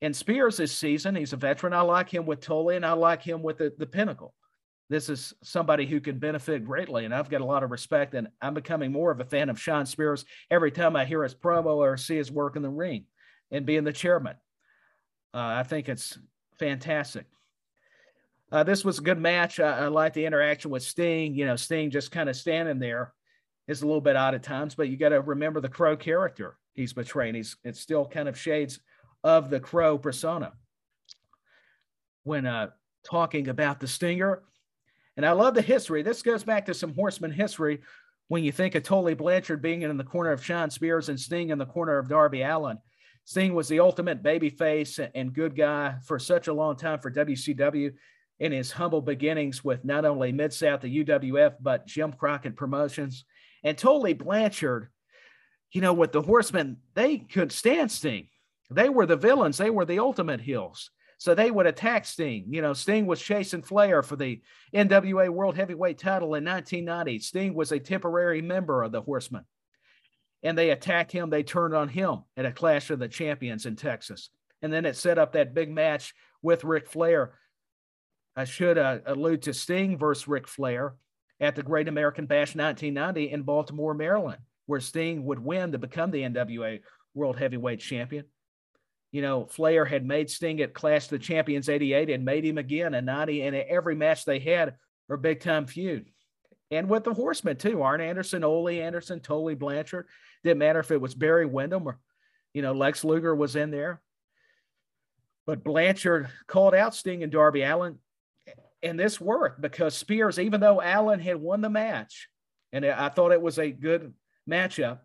And 0.00 0.14
Spears 0.14 0.56
this 0.56 0.72
season, 0.72 1.16
he's 1.16 1.32
a 1.32 1.36
veteran. 1.36 1.72
I 1.72 1.80
like 1.80 2.12
him 2.12 2.24
with 2.24 2.40
Tully 2.40 2.76
and 2.76 2.86
I 2.86 2.92
like 2.92 3.22
him 3.22 3.42
with 3.42 3.58
the, 3.58 3.72
the 3.78 3.86
Pinnacle. 3.86 4.34
This 4.90 5.08
is 5.08 5.34
somebody 5.42 5.86
who 5.86 6.00
can 6.00 6.18
benefit 6.18 6.64
greatly. 6.64 7.04
And 7.04 7.14
I've 7.14 7.28
got 7.28 7.40
a 7.40 7.46
lot 7.46 7.62
of 7.62 7.70
respect. 7.70 8.14
And 8.14 8.28
I'm 8.40 8.54
becoming 8.54 8.92
more 8.92 9.10
of 9.10 9.20
a 9.20 9.24
fan 9.24 9.50
of 9.50 9.60
Shawn 9.60 9.86
Spears 9.86 10.24
every 10.50 10.70
time 10.70 10.96
I 10.96 11.04
hear 11.04 11.22
his 11.22 11.34
promo 11.34 11.76
or 11.76 11.96
see 11.96 12.16
his 12.16 12.30
work 12.30 12.56
in 12.56 12.62
the 12.62 12.70
ring 12.70 13.04
and 13.50 13.66
being 13.66 13.84
the 13.84 13.92
chairman. 13.92 14.36
Uh, 15.34 15.38
I 15.58 15.62
think 15.62 15.88
it's 15.88 16.18
fantastic. 16.58 17.26
Uh, 18.50 18.62
this 18.62 18.84
was 18.84 18.98
a 18.98 19.02
good 19.02 19.20
match. 19.20 19.60
I, 19.60 19.80
I 19.80 19.86
like 19.88 20.14
the 20.14 20.24
interaction 20.24 20.70
with 20.70 20.82
Sting. 20.82 21.34
You 21.34 21.44
know, 21.44 21.56
Sting 21.56 21.90
just 21.90 22.10
kind 22.10 22.30
of 22.30 22.36
standing 22.36 22.78
there 22.78 23.12
is 23.66 23.82
a 23.82 23.86
little 23.86 24.00
bit 24.00 24.16
odd 24.16 24.34
at 24.34 24.42
times, 24.42 24.74
but 24.74 24.88
you 24.88 24.96
got 24.96 25.10
to 25.10 25.20
remember 25.20 25.60
the 25.60 25.68
Crow 25.68 25.96
character 25.96 26.56
he's 26.72 26.94
portraying. 26.94 27.34
He's 27.34 27.56
it's 27.64 27.80
still 27.80 28.06
kind 28.06 28.28
of 28.28 28.38
shades 28.38 28.80
of 29.24 29.50
the 29.50 29.60
Crow 29.60 29.98
persona. 29.98 30.52
When 32.24 32.46
uh, 32.46 32.70
talking 33.04 33.48
about 33.48 33.80
the 33.80 33.88
Stinger, 33.88 34.42
and 35.16 35.26
I 35.26 35.32
love 35.32 35.54
the 35.54 35.62
history. 35.62 36.02
This 36.02 36.22
goes 36.22 36.44
back 36.44 36.66
to 36.66 36.74
some 36.74 36.94
Horseman 36.94 37.32
history. 37.32 37.80
When 38.28 38.44
you 38.44 38.52
think 38.52 38.74
of 38.74 38.84
Tully 38.84 39.14
Blanchard 39.14 39.60
being 39.60 39.82
in 39.82 39.96
the 39.96 40.04
corner 40.04 40.30
of 40.30 40.44
Shawn 40.44 40.70
Spears 40.70 41.08
and 41.08 41.18
Sting 41.18 41.50
in 41.50 41.58
the 41.58 41.66
corner 41.66 41.98
of 41.98 42.08
Darby 42.08 42.42
Allin. 42.42 42.78
Sting 43.24 43.52
was 43.54 43.68
the 43.68 43.80
ultimate 43.80 44.22
babyface 44.22 45.06
and 45.14 45.34
good 45.34 45.56
guy 45.56 45.96
for 46.04 46.18
such 46.18 46.48
a 46.48 46.52
long 46.52 46.76
time 46.76 47.00
for 47.00 47.10
WCW 47.10 47.92
in 48.38 48.52
his 48.52 48.70
humble 48.70 49.02
beginnings 49.02 49.64
with 49.64 49.84
not 49.84 50.04
only 50.04 50.30
Mid 50.30 50.52
South, 50.52 50.82
the 50.82 51.04
UWF, 51.04 51.56
but 51.60 51.86
Jim 51.86 52.12
Crockett 52.12 52.56
Promotions 52.56 53.24
and 53.64 53.76
Tully 53.76 54.12
Blanchard, 54.12 54.88
you 55.72 55.80
know, 55.80 55.92
with 55.92 56.12
the 56.12 56.22
Horsemen, 56.22 56.78
they 56.94 57.18
could 57.18 57.52
stand 57.52 57.90
Sting. 57.90 58.28
They 58.70 58.88
were 58.88 59.06
the 59.06 59.16
villains. 59.16 59.58
They 59.58 59.70
were 59.70 59.84
the 59.84 59.98
ultimate 59.98 60.40
heels. 60.40 60.90
So 61.18 61.34
they 61.34 61.50
would 61.50 61.66
attack 61.66 62.04
Sting. 62.04 62.46
You 62.48 62.62
know, 62.62 62.72
Sting 62.72 63.06
was 63.06 63.20
chasing 63.20 63.62
Flair 63.62 64.02
for 64.02 64.14
the 64.14 64.40
NWA 64.74 65.28
World 65.28 65.56
Heavyweight 65.56 65.98
title 65.98 66.34
in 66.34 66.44
1990. 66.44 67.18
Sting 67.18 67.54
was 67.54 67.72
a 67.72 67.80
temporary 67.80 68.40
member 68.40 68.82
of 68.82 68.92
the 68.92 69.02
Horsemen. 69.02 69.44
And 70.44 70.56
they 70.56 70.70
attacked 70.70 71.10
him. 71.10 71.28
They 71.28 71.42
turned 71.42 71.74
on 71.74 71.88
him 71.88 72.18
at 72.36 72.46
a 72.46 72.52
Clash 72.52 72.90
of 72.90 73.00
the 73.00 73.08
Champions 73.08 73.66
in 73.66 73.74
Texas. 73.74 74.30
And 74.62 74.72
then 74.72 74.84
it 74.84 74.96
set 74.96 75.18
up 75.18 75.32
that 75.32 75.54
big 75.54 75.70
match 75.70 76.14
with 76.40 76.62
Ric 76.62 76.86
Flair. 76.86 77.34
I 78.36 78.44
should 78.44 78.78
uh, 78.78 78.98
allude 79.04 79.42
to 79.42 79.54
Sting 79.54 79.98
versus 79.98 80.28
Ric 80.28 80.46
Flair 80.46 80.94
at 81.40 81.56
the 81.56 81.64
Great 81.64 81.88
American 81.88 82.26
Bash 82.26 82.54
1990 82.54 83.32
in 83.32 83.42
Baltimore, 83.42 83.94
Maryland, 83.94 84.40
where 84.66 84.80
Sting 84.80 85.24
would 85.24 85.40
win 85.40 85.72
to 85.72 85.78
become 85.78 86.12
the 86.12 86.22
NWA 86.22 86.80
World 87.14 87.36
Heavyweight 87.36 87.80
Champion. 87.80 88.24
You 89.10 89.22
know, 89.22 89.46
Flair 89.46 89.84
had 89.84 90.04
made 90.04 90.28
Sting 90.28 90.60
at 90.60 90.74
Clash 90.74 91.04
of 91.04 91.10
the 91.10 91.18
Champions 91.18 91.68
88 91.68 92.10
and 92.10 92.24
made 92.24 92.44
him 92.44 92.58
again 92.58 92.94
in 92.94 93.04
90. 93.06 93.42
And 93.42 93.56
every 93.56 93.94
match 93.94 94.24
they 94.24 94.38
had 94.38 94.74
were 95.08 95.16
big 95.16 95.40
time 95.40 95.66
feud. 95.66 96.10
And 96.70 96.90
with 96.90 97.04
the 97.04 97.14
Horsemen, 97.14 97.56
too 97.56 97.82
Arn 97.82 98.02
Anderson, 98.02 98.44
Ole 98.44 98.68
Anderson, 98.68 99.20
Tully 99.20 99.54
Blanchard. 99.54 100.06
Didn't 100.44 100.58
matter 100.58 100.80
if 100.80 100.90
it 100.90 101.00
was 101.00 101.14
Barry 101.14 101.46
Windham 101.46 101.86
or 101.86 101.98
You 102.52 102.62
know, 102.62 102.72
Lex 102.72 103.04
Luger 103.04 103.34
was 103.34 103.56
in 103.56 103.70
there. 103.70 104.02
But 105.46 105.64
Blanchard 105.64 106.28
called 106.46 106.74
out 106.74 106.94
Sting 106.94 107.22
and 107.22 107.32
Darby 107.32 107.62
Allin. 107.62 107.98
And 108.82 109.00
this 109.00 109.20
worked 109.20 109.60
because 109.60 109.96
Spears, 109.96 110.38
even 110.38 110.60
though 110.60 110.80
Allin 110.80 111.20
had 111.20 111.36
won 111.36 111.62
the 111.62 111.70
match, 111.70 112.28
and 112.72 112.84
I 112.84 113.08
thought 113.08 113.32
it 113.32 113.40
was 113.40 113.58
a 113.58 113.70
good 113.70 114.12
matchup, 114.48 114.98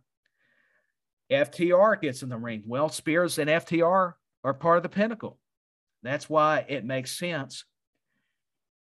FTR 1.32 2.02
gets 2.02 2.24
in 2.24 2.30
the 2.30 2.38
ring. 2.38 2.64
Well, 2.66 2.90
Spears 2.90 3.38
and 3.38 3.50
FTR 3.50 4.14
are 4.44 4.54
part 4.54 4.78
of 4.78 4.84
the 4.84 4.90
pinnacle. 4.90 5.40
That's 6.04 6.30
why 6.30 6.66
it 6.68 6.86
makes 6.86 7.18
sense. 7.18 7.66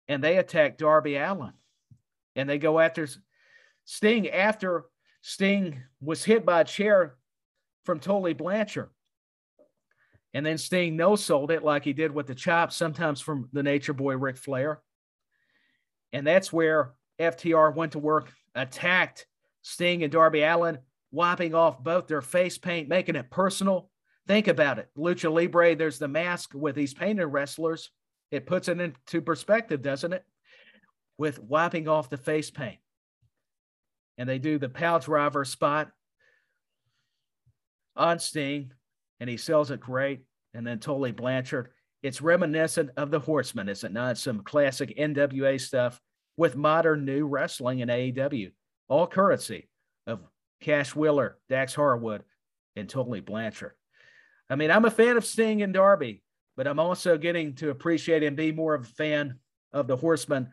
And 0.08 0.24
they 0.24 0.38
attack 0.38 0.78
Darby 0.78 1.16
Allin 1.16 1.54
and 2.36 2.50
they 2.50 2.58
go 2.58 2.80
after 2.80 3.08
Sting 3.86 4.30
after 4.30 4.86
Sting 5.22 5.82
was 6.02 6.24
hit 6.24 6.46
by 6.46 6.62
a 6.62 6.66
chair 6.66 7.16
from 7.84 8.00
Tully 8.00 8.34
Blanchard. 8.34 8.90
And 10.34 10.46
then 10.46 10.58
Sting 10.58 10.96
no 10.96 11.16
sold 11.16 11.52
it 11.52 11.64
like 11.64 11.84
he 11.84 11.94
did 11.94 12.14
with 12.14 12.28
the 12.28 12.36
chop, 12.36 12.72
sometimes 12.72 13.22
from 13.22 13.50
the 13.54 13.64
Nature 13.64 13.94
Boy 13.94 14.18
Ric 14.18 14.38
Flair. 14.38 14.82
And 16.12 16.26
that's 16.26 16.52
where 16.52 16.94
FTR 17.20 17.76
went 17.76 17.92
to 17.92 18.00
work, 18.00 18.32
attacked 18.56 19.28
Sting 19.62 20.04
and 20.04 20.12
Darby 20.12 20.42
Allin, 20.42 20.80
wiping 21.14 21.54
off 21.56 21.82
both 21.82 22.08
their 22.08 22.22
face 22.22 22.58
paint, 22.58 22.90
making 22.90 23.16
it 23.16 23.30
personal. 23.32 23.90
Think 24.28 24.48
about 24.48 24.80
it. 24.80 24.90
Lucha 24.98 25.32
Libre, 25.32 25.76
there's 25.76 26.00
the 26.00 26.08
mask 26.08 26.54
with 26.54 26.76
these 26.76 26.94
painted 26.94 27.28
wrestlers. 27.28 27.92
It 28.32 28.48
puts 28.48 28.68
it 28.68 28.82
into 28.82 29.22
perspective, 29.22 29.82
doesn't 29.82 30.12
it? 30.12 30.26
With 31.18 31.40
wiping 31.40 31.88
off 31.88 32.10
the 32.10 32.18
face 32.18 32.50
paint. 32.50 32.80
And 34.18 34.28
they 34.28 34.40
do 34.40 34.58
the 34.58 34.70
pile 34.70 35.00
driver 35.00 35.46
spot 35.46 35.92
on 37.96 38.20
Sting, 38.20 38.72
and 39.20 39.30
he 39.30 39.38
sells 39.38 39.72
it 39.72 39.80
great. 39.80 40.22
And 40.56 40.66
then 40.66 40.80
Tully 40.80 41.12
Blanchard. 41.12 41.70
It's 42.02 42.22
reminiscent 42.22 42.92
of 42.98 43.12
the 43.12 43.20
Horseman, 43.20 43.70
is 43.70 43.84
it 43.84 43.94
not? 43.94 44.18
Some 44.18 44.44
classic 44.44 44.98
NWA 44.98 45.60
stuff 45.60 46.00
with 46.38 46.56
modern 46.56 47.06
new 47.06 47.28
wrestling 47.28 47.80
in 47.80 47.90
AEW, 47.90 48.52
all 48.88 49.08
currency 49.08 49.70
of 50.06 50.20
Cash 50.64 50.96
Wheeler, 50.96 51.38
Dax 51.50 51.76
Harwood, 51.76 52.24
and 52.76 52.90
Tully 52.90 53.20
Blanchard. 53.20 53.74
I 54.50 54.56
mean, 54.56 54.72
I'm 54.72 54.86
a 54.86 54.92
fan 54.92 55.18
of 55.18 55.26
Sting 55.26 55.62
and 55.62 55.74
Darby, 55.74 56.24
but 56.56 56.68
I'm 56.68 56.80
also 56.80 57.18
getting 57.18 57.54
to 57.56 57.70
appreciate 57.70 58.24
and 58.24 58.36
be 58.36 58.52
more 58.52 58.74
of 58.74 58.86
a 58.86 58.88
fan 58.88 59.40
of 59.72 59.88
the 59.88 59.98
Horseman 59.98 60.50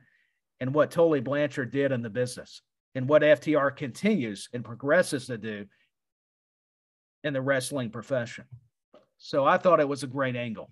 and 0.61 0.75
what 0.75 0.91
Tully 0.91 1.21
Blanchard 1.21 1.71
did 1.71 1.93
in 1.93 2.03
the 2.03 2.11
business 2.11 2.61
and 2.95 3.09
what 3.09 3.23
FTR 3.23 3.75
continues 3.75 4.49
and 4.53 4.65
progresses 4.65 5.27
to 5.27 5.39
do 5.39 5.67
in 7.23 7.33
the 7.33 7.41
wrestling 7.41 7.91
profession. 7.91 8.45
So 9.19 9.45
I 9.45 9.59
thought 9.59 9.81
it 9.81 9.89
was 9.89 10.03
a 10.03 10.09
great 10.09 10.37
angle. 10.37 10.71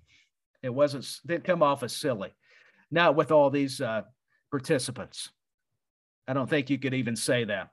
It 0.63 0.71
wasn't 0.71 1.09
didn't 1.27 1.45
come 1.45 1.63
off 1.63 1.83
as 1.83 1.95
silly. 1.95 2.35
Not 2.91 3.15
with 3.15 3.31
all 3.31 3.51
these 3.51 3.81
uh, 3.81 4.03
participants. 4.51 5.31
I 6.27 6.33
don't 6.33 6.49
think 6.49 6.71
you 6.71 6.79
could 6.79 6.95
even 6.95 7.15
say 7.15 7.45
that. 7.45 7.71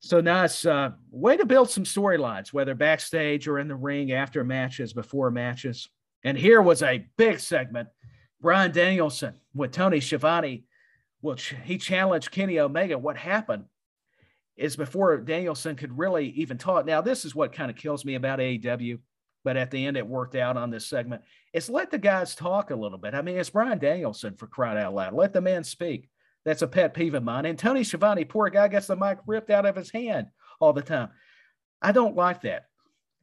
So 0.00 0.22
nice 0.22 0.64
uh, 0.64 0.92
way 1.10 1.36
to 1.36 1.44
build 1.44 1.70
some 1.70 1.84
storylines, 1.84 2.54
whether 2.54 2.74
backstage 2.74 3.46
or 3.46 3.58
in 3.58 3.68
the 3.68 3.76
ring 3.76 4.12
after 4.12 4.42
matches, 4.42 4.94
before 4.94 5.30
matches. 5.30 5.88
And 6.24 6.38
here 6.38 6.62
was 6.62 6.82
a 6.82 7.06
big 7.18 7.38
segment. 7.38 7.88
Bryan 8.40 8.72
Danielson 8.72 9.34
with 9.54 9.72
Tony 9.72 10.00
Schiavone. 10.00 10.64
Well, 11.20 11.36
he 11.64 11.76
challenged 11.76 12.30
Kenny 12.30 12.58
Omega. 12.58 12.96
What 12.96 13.18
happened 13.18 13.64
is 14.56 14.74
before 14.74 15.18
Danielson 15.18 15.76
could 15.76 15.96
really 15.98 16.30
even 16.30 16.56
talk. 16.56 16.86
Now, 16.86 17.02
this 17.02 17.26
is 17.26 17.34
what 17.34 17.52
kind 17.52 17.70
of 17.70 17.76
kills 17.76 18.04
me 18.04 18.14
about 18.14 18.38
AEW, 18.38 18.98
but 19.44 19.58
at 19.58 19.70
the 19.70 19.84
end 19.84 19.98
it 19.98 20.06
worked 20.06 20.34
out 20.34 20.56
on 20.56 20.70
this 20.70 20.86
segment. 20.86 21.22
Is 21.52 21.68
let 21.68 21.90
the 21.90 21.98
guys 21.98 22.34
talk 22.34 22.70
a 22.70 22.76
little 22.76 22.98
bit. 22.98 23.14
I 23.14 23.20
mean, 23.20 23.36
it's 23.36 23.50
Bryan 23.50 23.78
Danielson 23.78 24.34
for 24.36 24.46
crying 24.46 24.78
out 24.78 24.94
loud. 24.94 25.12
Let 25.12 25.34
the 25.34 25.42
man 25.42 25.62
speak. 25.62 26.08
That's 26.44 26.62
a 26.62 26.68
pet 26.68 26.94
peeve 26.94 27.14
of 27.14 27.22
mine. 27.22 27.44
And 27.44 27.58
Tony 27.58 27.84
Schiavone, 27.84 28.24
poor 28.24 28.48
guy, 28.48 28.68
gets 28.68 28.86
the 28.86 28.96
mic 28.96 29.18
ripped 29.26 29.50
out 29.50 29.66
of 29.66 29.76
his 29.76 29.90
hand 29.90 30.28
all 30.58 30.72
the 30.72 30.82
time. 30.82 31.10
I 31.82 31.92
don't 31.92 32.16
like 32.16 32.42
that. 32.42 32.66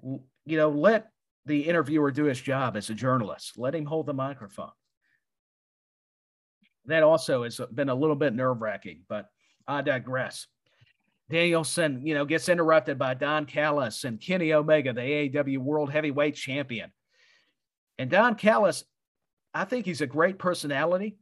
You 0.04 0.58
know, 0.58 0.70
let 0.70 1.12
the 1.46 1.62
interviewer 1.62 2.12
do 2.12 2.26
his 2.26 2.40
job 2.40 2.78
as 2.78 2.90
a 2.90 2.94
journalist. 2.94 3.58
Let 3.58 3.76
him 3.76 3.86
hold 3.86 4.06
the 4.06 4.14
microphone. 4.14 4.72
That 6.86 7.04
also 7.04 7.44
has 7.44 7.60
been 7.74 7.90
a 7.90 7.96
little 7.96 8.16
bit 8.16 8.34
nerve 8.34 8.62
wracking, 8.62 9.02
but 9.10 9.30
I 9.68 9.82
digress. 9.82 10.48
Danielson, 11.30 12.06
you 12.06 12.14
know, 12.14 12.24
gets 12.24 12.48
interrupted 12.48 12.98
by 12.98 13.14
Don 13.14 13.46
Callis 13.46 14.06
and 14.06 14.22
Kenny 14.22 14.54
Omega, 14.54 14.94
the 14.94 15.02
AEW 15.02 15.58
World 15.58 15.92
Heavyweight 15.92 16.36
Champion. 16.36 16.92
And 17.98 18.10
Don 18.10 18.36
Callis, 18.36 18.86
I 19.54 19.66
think 19.66 19.86
he's 19.86 20.02
a 20.02 20.08
great 20.08 20.40
personality 20.40 21.18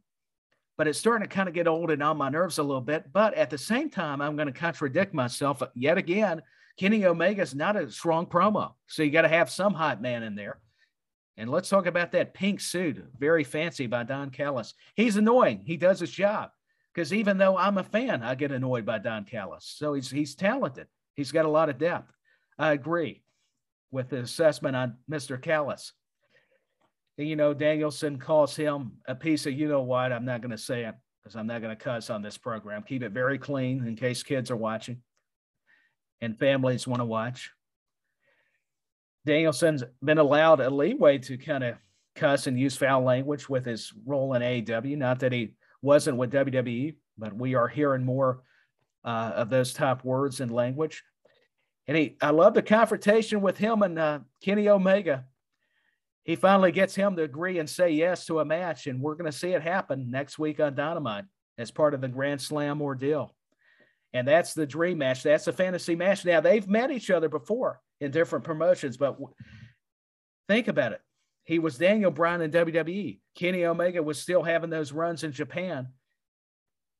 but 0.76 0.86
it's 0.86 0.98
starting 0.98 1.28
to 1.28 1.34
kind 1.34 1.48
of 1.48 1.54
get 1.54 1.68
old 1.68 1.90
and 1.90 2.02
on 2.02 2.16
my 2.16 2.28
nerves 2.28 2.58
a 2.58 2.62
little 2.62 2.80
bit. 2.80 3.12
But 3.12 3.34
at 3.34 3.50
the 3.50 3.58
same 3.58 3.90
time, 3.90 4.20
I'm 4.20 4.36
going 4.36 4.46
to 4.46 4.52
contradict 4.52 5.14
myself 5.14 5.62
yet 5.74 5.98
again. 5.98 6.42
Kenny 6.76 7.06
Omega 7.06 7.42
is 7.42 7.54
not 7.54 7.76
a 7.76 7.90
strong 7.90 8.26
promo. 8.26 8.74
So 8.86 9.02
you 9.02 9.10
got 9.10 9.22
to 9.22 9.28
have 9.28 9.50
some 9.50 9.72
hot 9.72 10.02
man 10.02 10.22
in 10.22 10.34
there. 10.34 10.60
And 11.38 11.50
let's 11.50 11.68
talk 11.68 11.86
about 11.86 12.12
that 12.12 12.34
pink 12.34 12.60
suit, 12.60 13.02
very 13.18 13.44
fancy 13.44 13.86
by 13.86 14.04
Don 14.04 14.30
Callis. 14.30 14.74
He's 14.94 15.16
annoying. 15.16 15.62
He 15.64 15.76
does 15.76 16.00
his 16.00 16.10
job 16.10 16.50
because 16.94 17.12
even 17.12 17.36
though 17.36 17.58
I'm 17.58 17.76
a 17.76 17.84
fan, 17.84 18.22
I 18.22 18.34
get 18.34 18.52
annoyed 18.52 18.86
by 18.86 18.98
Don 18.98 19.24
Callis. 19.24 19.74
So 19.76 19.92
he's 19.92 20.10
he's 20.10 20.34
talented. 20.34 20.86
He's 21.14 21.32
got 21.32 21.44
a 21.44 21.50
lot 21.50 21.68
of 21.68 21.78
depth. 21.78 22.10
I 22.58 22.72
agree 22.72 23.22
with 23.90 24.08
the 24.08 24.20
assessment 24.20 24.76
on 24.76 24.96
Mr. 25.10 25.40
Callis 25.40 25.92
you 27.16 27.36
know, 27.36 27.54
Danielson 27.54 28.18
calls 28.18 28.54
him 28.54 28.92
a 29.06 29.14
piece 29.14 29.46
of 29.46 29.54
you 29.54 29.68
know 29.68 29.82
what. 29.82 30.12
I'm 30.12 30.24
not 30.24 30.42
going 30.42 30.50
to 30.50 30.58
say 30.58 30.84
it 30.84 30.94
because 31.22 31.36
I'm 31.36 31.46
not 31.46 31.62
going 31.62 31.76
to 31.76 31.82
cuss 31.82 32.10
on 32.10 32.22
this 32.22 32.36
program. 32.36 32.82
Keep 32.82 33.02
it 33.02 33.12
very 33.12 33.38
clean 33.38 33.86
in 33.86 33.96
case 33.96 34.22
kids 34.22 34.50
are 34.50 34.56
watching 34.56 35.02
and 36.20 36.38
families 36.38 36.86
want 36.86 37.00
to 37.00 37.06
watch. 37.06 37.50
Danielson's 39.24 39.82
been 40.04 40.18
allowed 40.18 40.60
a 40.60 40.70
leeway 40.70 41.18
to 41.18 41.36
kind 41.36 41.64
of 41.64 41.76
cuss 42.14 42.46
and 42.46 42.58
use 42.58 42.76
foul 42.76 43.02
language 43.02 43.48
with 43.48 43.64
his 43.64 43.92
role 44.04 44.34
in 44.34 44.42
AEW. 44.42 44.96
Not 44.96 45.20
that 45.20 45.32
he 45.32 45.54
wasn't 45.82 46.16
with 46.16 46.32
WWE, 46.32 46.94
but 47.18 47.34
we 47.34 47.54
are 47.54 47.68
hearing 47.68 48.04
more 48.04 48.42
uh, 49.04 49.32
of 49.34 49.50
those 49.50 49.72
type 49.72 50.04
words 50.04 50.40
and 50.40 50.50
language. 50.50 51.02
And 51.88 51.96
he, 51.96 52.16
I 52.20 52.30
love 52.30 52.54
the 52.54 52.62
confrontation 52.62 53.40
with 53.40 53.56
him 53.56 53.82
and 53.82 53.98
uh, 53.98 54.18
Kenny 54.42 54.68
Omega 54.68 55.24
he 56.26 56.34
finally 56.34 56.72
gets 56.72 56.94
him 56.94 57.14
to 57.16 57.22
agree 57.22 57.60
and 57.60 57.70
say 57.70 57.90
yes 57.90 58.26
to 58.26 58.40
a 58.40 58.44
match. 58.44 58.88
And 58.88 59.00
we're 59.00 59.14
going 59.14 59.30
to 59.30 59.38
see 59.38 59.50
it 59.50 59.62
happen 59.62 60.10
next 60.10 60.40
week 60.40 60.58
on 60.58 60.74
Dynamite 60.74 61.24
as 61.56 61.70
part 61.70 61.94
of 61.94 62.00
the 62.00 62.08
Grand 62.08 62.42
Slam 62.42 62.82
ordeal. 62.82 63.32
And 64.12 64.26
that's 64.26 64.52
the 64.52 64.66
dream 64.66 64.98
match. 64.98 65.22
That's 65.22 65.46
a 65.46 65.52
fantasy 65.52 65.94
match. 65.94 66.24
Now, 66.24 66.40
they've 66.40 66.66
met 66.66 66.90
each 66.90 67.10
other 67.10 67.28
before 67.28 67.80
in 68.00 68.10
different 68.10 68.44
promotions, 68.44 68.96
but 68.96 69.18
think 70.48 70.66
about 70.66 70.92
it. 70.92 71.00
He 71.44 71.60
was 71.60 71.78
Daniel 71.78 72.10
Bryan 72.10 72.40
in 72.40 72.50
WWE. 72.50 73.20
Kenny 73.36 73.64
Omega 73.64 74.02
was 74.02 74.18
still 74.18 74.42
having 74.42 74.68
those 74.68 74.90
runs 74.90 75.22
in 75.22 75.30
Japan 75.30 75.86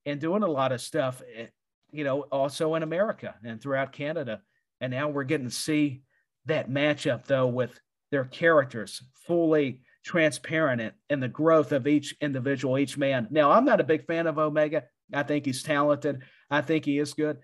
and 0.04 0.20
doing 0.20 0.44
a 0.44 0.48
lot 0.48 0.70
of 0.70 0.80
stuff, 0.80 1.20
eh, 1.34 1.46
you 1.90 2.04
know, 2.04 2.20
also 2.22 2.76
in 2.76 2.84
America 2.84 3.34
and 3.42 3.60
throughout 3.60 3.92
Canada. 3.92 4.40
And 4.80 4.92
now 4.92 5.08
we're 5.08 5.24
getting 5.24 5.48
to 5.48 5.54
see 5.54 6.02
that 6.44 6.70
matchup, 6.70 7.24
though, 7.24 7.48
with 7.48 7.76
their 8.10 8.24
characters 8.24 9.02
fully 9.26 9.80
transparent 10.04 10.94
in 11.10 11.20
the 11.20 11.28
growth 11.28 11.72
of 11.72 11.86
each 11.86 12.14
individual, 12.20 12.78
each 12.78 12.96
man. 12.96 13.26
Now, 13.30 13.50
I'm 13.50 13.64
not 13.64 13.80
a 13.80 13.84
big 13.84 14.06
fan 14.06 14.26
of 14.26 14.38
Omega. 14.38 14.84
I 15.12 15.24
think 15.24 15.44
he's 15.44 15.62
talented. 15.62 16.22
I 16.50 16.60
think 16.60 16.84
he 16.84 16.98
is 16.98 17.14
good. 17.14 17.38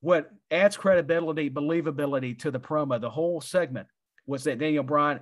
What 0.00 0.30
adds 0.50 0.76
credibility, 0.76 1.48
believability 1.48 2.38
to 2.40 2.50
the 2.50 2.60
promo, 2.60 3.00
the 3.00 3.08
whole 3.08 3.40
segment, 3.40 3.88
was 4.26 4.44
that 4.44 4.58
Daniel 4.58 4.84
Bryan 4.84 5.20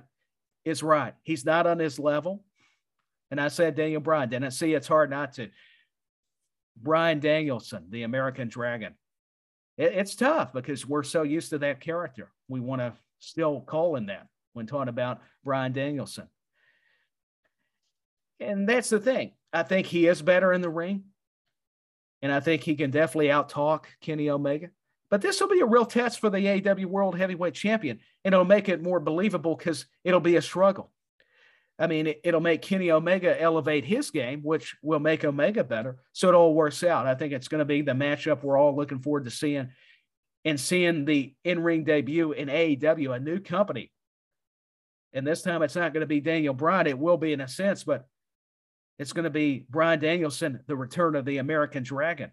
is 0.65 0.83
right. 0.83 1.13
He's 1.23 1.45
not 1.45 1.67
on 1.67 1.79
his 1.79 1.99
level. 1.99 2.43
And 3.31 3.39
I 3.39 3.47
said 3.47 3.75
Daniel 3.75 4.01
Bryan. 4.01 4.29
Didn't 4.29 4.51
see 4.51 4.73
it's 4.73 4.87
hard 4.87 5.09
not 5.09 5.33
to. 5.33 5.49
Bryan 6.75 7.19
Danielson, 7.19 7.85
the 7.89 8.03
American 8.03 8.49
Dragon. 8.49 8.93
It, 9.77 9.93
it's 9.93 10.15
tough 10.15 10.51
because 10.51 10.85
we're 10.85 11.03
so 11.03 11.23
used 11.23 11.51
to 11.51 11.59
that 11.59 11.79
character. 11.79 12.29
We 12.49 12.59
want 12.59 12.81
to 12.81 12.93
still 13.19 13.61
call 13.61 13.95
him 13.95 14.07
that 14.07 14.27
when 14.53 14.65
talking 14.65 14.89
about 14.89 15.21
Bryan 15.43 15.73
Danielson. 15.73 16.27
And 18.39 18.67
that's 18.67 18.89
the 18.89 18.99
thing. 18.99 19.33
I 19.51 19.63
think 19.63 19.87
he 19.87 20.07
is 20.07 20.21
better 20.21 20.53
in 20.53 20.61
the 20.61 20.69
ring. 20.69 21.03
And 22.21 22.31
I 22.31 22.39
think 22.39 22.63
he 22.63 22.75
can 22.75 22.89
definitely 22.89 23.27
outtalk 23.27 23.85
Kenny 24.01 24.29
Omega. 24.29 24.69
But 25.09 25.21
this 25.21 25.39
will 25.39 25.49
be 25.49 25.59
a 25.59 25.65
real 25.65 25.85
test 25.85 26.19
for 26.19 26.29
the 26.29 26.39
AEW 26.39 26.85
World 26.85 27.17
Heavyweight 27.17 27.53
Champion. 27.53 27.99
And 28.23 28.33
it'll 28.33 28.45
make 28.45 28.69
it 28.69 28.81
more 28.81 28.99
believable 28.99 29.55
because 29.55 29.85
it'll 30.03 30.19
be 30.19 30.37
a 30.37 30.41
struggle. 30.41 30.91
I 31.77 31.87
mean, 31.87 32.07
it, 32.07 32.33
will 32.33 32.39
make 32.39 32.61
Kenny 32.61 32.91
Omega 32.91 33.39
elevate 33.39 33.83
his 33.83 34.11
game, 34.11 34.41
which 34.41 34.75
will 34.81 34.99
make 34.99 35.25
Omega 35.25 35.63
better. 35.63 35.97
So 36.13 36.29
it 36.29 36.35
all 36.35 36.53
works 36.53 36.83
out. 36.83 37.07
I 37.07 37.15
think 37.15 37.33
it's 37.33 37.47
going 37.47 37.59
to 37.59 37.65
be 37.65 37.81
the 37.81 37.93
matchup 37.93 38.43
we're 38.43 38.57
all 38.57 38.75
looking 38.75 38.99
forward 38.99 39.25
to 39.25 39.31
seeing 39.31 39.69
and 40.45 40.59
seeing 40.59 41.05
the 41.05 41.33
in 41.43 41.63
ring 41.63 41.83
debut 41.83 42.31
in 42.33 42.47
AEW, 42.47 43.15
a 43.15 43.19
new 43.19 43.39
company. 43.39 43.91
And 45.13 45.25
this 45.25 45.41
time 45.41 45.61
it's 45.61 45.75
not 45.75 45.93
going 45.93 46.01
to 46.01 46.07
be 46.07 46.19
Daniel 46.19 46.53
Bryan. 46.53 46.87
It 46.87 46.97
will 46.97 47.17
be 47.17 47.33
in 47.33 47.41
a 47.41 47.47
sense, 47.47 47.83
but 47.83 48.07
it's 48.97 49.13
going 49.13 49.25
to 49.25 49.29
be 49.29 49.65
Bryan 49.69 49.99
Danielson, 49.99 50.59
the 50.67 50.75
return 50.75 51.15
of 51.15 51.25
the 51.25 51.37
American 51.37 51.83
Dragon. 51.83 52.31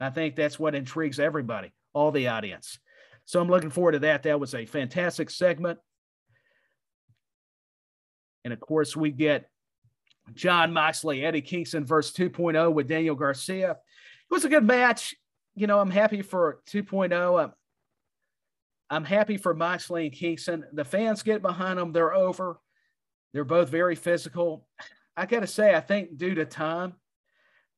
I 0.00 0.10
think 0.10 0.34
that's 0.34 0.58
what 0.58 0.74
intrigues 0.74 1.20
everybody, 1.20 1.72
all 1.92 2.10
the 2.10 2.28
audience. 2.28 2.78
So 3.24 3.40
I'm 3.40 3.48
looking 3.48 3.70
forward 3.70 3.92
to 3.92 3.98
that. 4.00 4.24
That 4.24 4.40
was 4.40 4.54
a 4.54 4.66
fantastic 4.66 5.30
segment. 5.30 5.78
And 8.44 8.52
of 8.52 8.58
course, 8.58 8.96
we 8.96 9.10
get 9.10 9.48
Jon 10.34 10.72
Moxley, 10.72 11.24
Eddie 11.24 11.40
Kingston 11.40 11.86
versus 11.86 12.14
2.0 12.16 12.72
with 12.72 12.88
Daniel 12.88 13.14
Garcia. 13.14 13.72
It 13.72 14.34
was 14.34 14.44
a 14.44 14.48
good 14.48 14.64
match. 14.64 15.14
You 15.54 15.68
know, 15.68 15.78
I'm 15.78 15.90
happy 15.90 16.22
for 16.22 16.60
2.0. 16.70 17.52
I'm, 18.92 19.04
happy 19.04 19.36
for 19.36 19.54
Moxley 19.54 20.06
and 20.06 20.14
Kingston. 20.14 20.64
The 20.72 20.84
fans 20.84 21.22
get 21.22 21.42
behind 21.42 21.78
them. 21.78 21.92
They're 21.92 22.14
over. 22.14 22.60
They're 23.32 23.44
both 23.44 23.68
very 23.68 23.96
physical. 23.96 24.66
I 25.16 25.26
got 25.26 25.40
to 25.40 25.46
say, 25.46 25.74
I 25.74 25.80
think 25.80 26.16
due 26.16 26.34
to 26.34 26.44
time, 26.44 26.94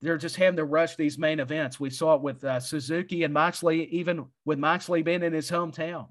they're 0.03 0.19
just 0.19 0.37
having 0.37 0.57
to 0.57 0.65
rush 0.65 0.97
these 0.97 1.19
main 1.19 1.41
events. 1.41 1.81
We 1.81 1.91
saw 1.91 2.15
it 2.15 2.21
with 2.21 2.45
uh, 2.45 2.61
Suzuki 2.61 3.23
and 3.23 3.33
Moxley, 3.33 3.85
even 3.87 4.27
with 4.45 4.59
Moxley 4.59 5.03
being 5.03 5.23
in 5.23 5.33
his 5.33 5.51
hometown 5.51 6.09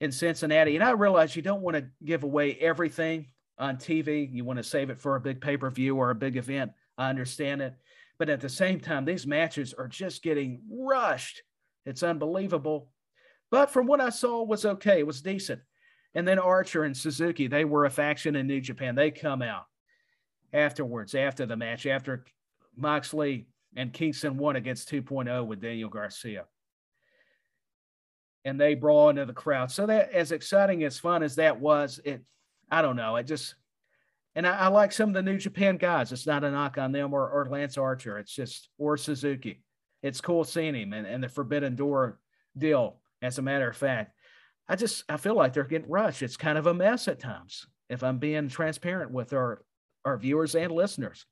in 0.00 0.12
Cincinnati. 0.12 0.74
And 0.74 0.84
I 0.84 0.90
realize 0.90 1.34
you 1.34 1.42
don't 1.42 1.62
want 1.62 1.76
to 1.76 1.86
give 2.04 2.24
away 2.24 2.56
everything 2.60 3.26
on 3.58 3.76
TV. 3.76 4.28
You 4.32 4.44
want 4.44 4.58
to 4.58 4.62
save 4.62 4.90
it 4.90 5.00
for 5.00 5.16
a 5.16 5.20
big 5.20 5.40
pay 5.40 5.56
per 5.56 5.70
view 5.70 5.96
or 5.96 6.10
a 6.10 6.14
big 6.14 6.36
event. 6.36 6.72
I 6.98 7.08
understand 7.08 7.62
it. 7.62 7.74
But 8.18 8.28
at 8.28 8.40
the 8.40 8.48
same 8.48 8.80
time, 8.80 9.04
these 9.04 9.26
matches 9.26 9.72
are 9.72 9.88
just 9.88 10.22
getting 10.22 10.60
rushed. 10.70 11.42
It's 11.86 12.02
unbelievable. 12.02 12.90
But 13.50 13.70
from 13.70 13.86
what 13.86 14.00
I 14.00 14.10
saw, 14.10 14.42
was 14.42 14.64
okay. 14.64 15.00
It 15.00 15.06
was 15.06 15.22
decent. 15.22 15.60
And 16.14 16.26
then 16.26 16.38
Archer 16.38 16.84
and 16.84 16.96
Suzuki, 16.96 17.46
they 17.46 17.64
were 17.64 17.84
a 17.84 17.90
faction 17.90 18.36
in 18.36 18.46
New 18.46 18.60
Japan. 18.60 18.94
They 18.94 19.10
come 19.10 19.42
out 19.42 19.66
afterwards, 20.52 21.14
after 21.14 21.46
the 21.46 21.56
match, 21.56 21.86
after 21.86 22.24
Moxley 22.76 23.46
and 23.76 23.92
Kingston 23.92 24.36
won 24.36 24.56
against 24.56 24.90
2.0 24.90 25.46
with 25.46 25.60
Daniel 25.60 25.88
Garcia. 25.88 26.46
And 28.44 28.60
they 28.60 28.74
brawl 28.74 29.10
into 29.10 29.26
the 29.26 29.32
crowd. 29.32 29.70
So 29.70 29.86
that 29.86 30.12
as 30.12 30.32
exciting 30.32 30.82
as 30.82 30.98
fun 30.98 31.22
as 31.22 31.36
that 31.36 31.60
was, 31.60 32.00
it 32.04 32.22
I 32.70 32.82
don't 32.82 32.96
know. 32.96 33.16
It 33.16 33.24
just 33.24 33.54
and 34.34 34.46
I, 34.46 34.56
I 34.56 34.66
like 34.68 34.92
some 34.92 35.10
of 35.10 35.14
the 35.14 35.22
New 35.22 35.38
Japan 35.38 35.76
guys. 35.76 36.12
It's 36.12 36.26
not 36.26 36.44
a 36.44 36.50
knock 36.50 36.78
on 36.78 36.92
them 36.92 37.12
or, 37.12 37.28
or 37.28 37.48
Lance 37.50 37.76
Archer. 37.76 38.18
It's 38.18 38.34
just 38.34 38.68
or 38.78 38.96
Suzuki. 38.96 39.62
It's 40.02 40.20
cool 40.20 40.44
seeing 40.44 40.74
him 40.74 40.92
and, 40.92 41.06
and 41.06 41.22
the 41.22 41.28
Forbidden 41.28 41.76
Door 41.76 42.18
deal. 42.56 42.96
As 43.22 43.38
a 43.38 43.42
matter 43.42 43.68
of 43.68 43.76
fact, 43.76 44.12
I 44.68 44.76
just 44.76 45.04
I 45.08 45.16
feel 45.16 45.34
like 45.34 45.52
they're 45.52 45.64
getting 45.64 45.90
rushed. 45.90 46.22
It's 46.22 46.36
kind 46.36 46.58
of 46.58 46.66
a 46.66 46.74
mess 46.74 47.08
at 47.08 47.18
times. 47.18 47.66
If 47.88 48.02
I'm 48.04 48.18
being 48.18 48.48
transparent 48.48 49.10
with 49.10 49.32
our 49.32 49.62
our 50.04 50.16
viewers 50.16 50.54
and 50.54 50.72
listeners. 50.72 51.26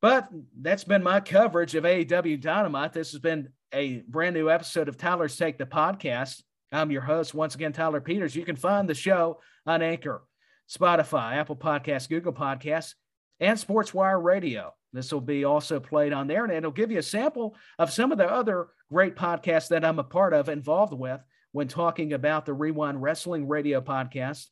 But 0.00 0.28
that's 0.58 0.84
been 0.84 1.02
my 1.02 1.20
coverage 1.20 1.74
of 1.74 1.84
AEW 1.84 2.40
Dynamite. 2.40 2.92
This 2.92 3.12
has 3.12 3.20
been 3.20 3.50
a 3.72 4.02
brand 4.08 4.34
new 4.34 4.48
episode 4.50 4.88
of 4.88 4.96
Tyler's 4.96 5.36
Take 5.36 5.58
the 5.58 5.66
Podcast. 5.66 6.42
I'm 6.72 6.90
your 6.90 7.02
host, 7.02 7.34
once 7.34 7.54
again, 7.54 7.72
Tyler 7.72 8.00
Peters. 8.00 8.34
You 8.34 8.44
can 8.44 8.56
find 8.56 8.88
the 8.88 8.94
show 8.94 9.40
on 9.66 9.82
Anchor, 9.82 10.22
Spotify, 10.70 11.34
Apple 11.34 11.56
Podcasts, 11.56 12.08
Google 12.08 12.32
Podcasts, 12.32 12.94
and 13.40 13.58
Sportswire 13.58 14.22
Radio. 14.22 14.74
This 14.92 15.12
will 15.12 15.20
be 15.20 15.44
also 15.44 15.80
played 15.80 16.12
on 16.12 16.26
there, 16.26 16.44
and 16.44 16.52
it'll 16.52 16.70
give 16.70 16.90
you 16.90 16.98
a 16.98 17.02
sample 17.02 17.56
of 17.78 17.92
some 17.92 18.12
of 18.12 18.18
the 18.18 18.30
other 18.30 18.68
great 18.92 19.16
podcasts 19.16 19.68
that 19.68 19.84
I'm 19.84 19.98
a 19.98 20.04
part 20.04 20.34
of, 20.34 20.48
involved 20.48 20.92
with, 20.92 21.20
when 21.52 21.68
talking 21.68 22.12
about 22.12 22.44
the 22.44 22.52
Rewind 22.52 23.00
Wrestling 23.00 23.48
Radio 23.48 23.80
podcast 23.80 24.46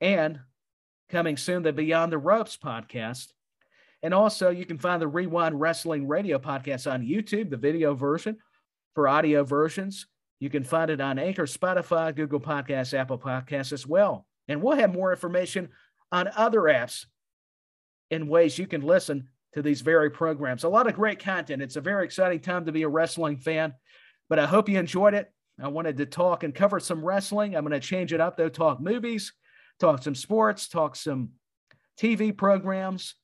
and 0.00 0.40
coming 1.08 1.36
soon 1.36 1.62
the 1.62 1.72
Beyond 1.72 2.12
the 2.12 2.18
Ropes 2.18 2.56
podcast. 2.56 3.28
And 4.02 4.12
also, 4.12 4.50
you 4.50 4.66
can 4.66 4.78
find 4.78 5.00
the 5.00 5.08
Rewind 5.08 5.58
Wrestling 5.58 6.06
Radio 6.06 6.38
podcast 6.38 6.90
on 6.90 7.06
YouTube, 7.06 7.50
the 7.50 7.56
video 7.56 7.94
version. 7.94 8.38
For 8.94 9.08
audio 9.08 9.42
versions, 9.42 10.06
you 10.38 10.50
can 10.50 10.62
find 10.62 10.88
it 10.88 11.00
on 11.00 11.18
Anchor, 11.18 11.46
Spotify, 11.46 12.14
Google 12.14 12.38
Podcasts, 12.38 12.96
Apple 12.96 13.18
Podcasts 13.18 13.72
as 13.72 13.86
well. 13.86 14.26
And 14.46 14.62
we'll 14.62 14.76
have 14.76 14.92
more 14.92 15.10
information 15.10 15.70
on 16.12 16.28
other 16.36 16.60
apps 16.60 17.06
in 18.14 18.28
ways 18.28 18.56
you 18.56 18.66
can 18.66 18.80
listen 18.80 19.28
to 19.52 19.62
these 19.62 19.80
very 19.80 20.10
programs. 20.10 20.64
A 20.64 20.68
lot 20.68 20.86
of 20.86 20.94
great 20.94 21.18
content. 21.18 21.60
It's 21.60 21.76
a 21.76 21.80
very 21.80 22.04
exciting 22.04 22.40
time 22.40 22.64
to 22.66 22.72
be 22.72 22.82
a 22.82 22.88
wrestling 22.88 23.36
fan, 23.36 23.74
but 24.28 24.38
I 24.38 24.46
hope 24.46 24.68
you 24.68 24.78
enjoyed 24.78 25.14
it. 25.14 25.32
I 25.60 25.68
wanted 25.68 25.96
to 25.98 26.06
talk 26.06 26.42
and 26.42 26.54
cover 26.54 26.80
some 26.80 27.04
wrestling. 27.04 27.54
I'm 27.54 27.64
going 27.64 27.78
to 27.78 27.86
change 27.86 28.12
it 28.12 28.20
up, 28.20 28.36
though, 28.36 28.48
talk 28.48 28.80
movies, 28.80 29.32
talk 29.80 30.02
some 30.02 30.14
sports, 30.14 30.68
talk 30.68 30.96
some 30.96 31.30
TV 32.00 32.36
programs, 32.36 33.14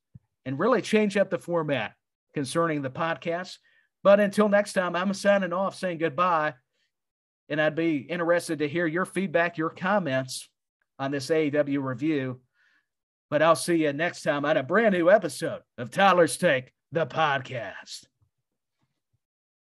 and 0.45 0.59
really 0.59 0.83
change 0.83 1.17
up 1.17 1.31
the 1.31 1.39
format 1.39 1.93
concerning 2.35 2.83
the 2.83 2.91
podcast. 2.91 3.57
But 4.03 4.21
until 4.21 4.49
next 4.49 4.73
time, 4.73 4.97
I'm 4.97 5.15
signing 5.15 5.53
off 5.53 5.77
saying 5.77 5.99
goodbye. 5.99 6.55
And 7.49 7.61
I'd 7.61 7.75
be 7.75 7.97
interested 7.97 8.61
to 8.61 8.69
hear 8.69 8.87
your 8.87 9.05
feedback, 9.05 9.59
your 9.59 9.71
comments 9.71 10.49
on 11.01 11.11
this 11.11 11.29
AEW 11.29 11.83
review. 11.83 12.41
But 13.31 13.43
I'll 13.43 13.57
see 13.57 13.77
you 13.77 13.93
next 13.93 14.23
time 14.23 14.45
on 14.45 14.57
a 14.57 14.63
brand 14.63 14.95
new 14.95 15.09
episode 15.09 15.63
of 15.79 15.91
Tyler's 15.91 16.37
Take, 16.37 16.73
the 16.91 17.07
podcast. 17.07 18.07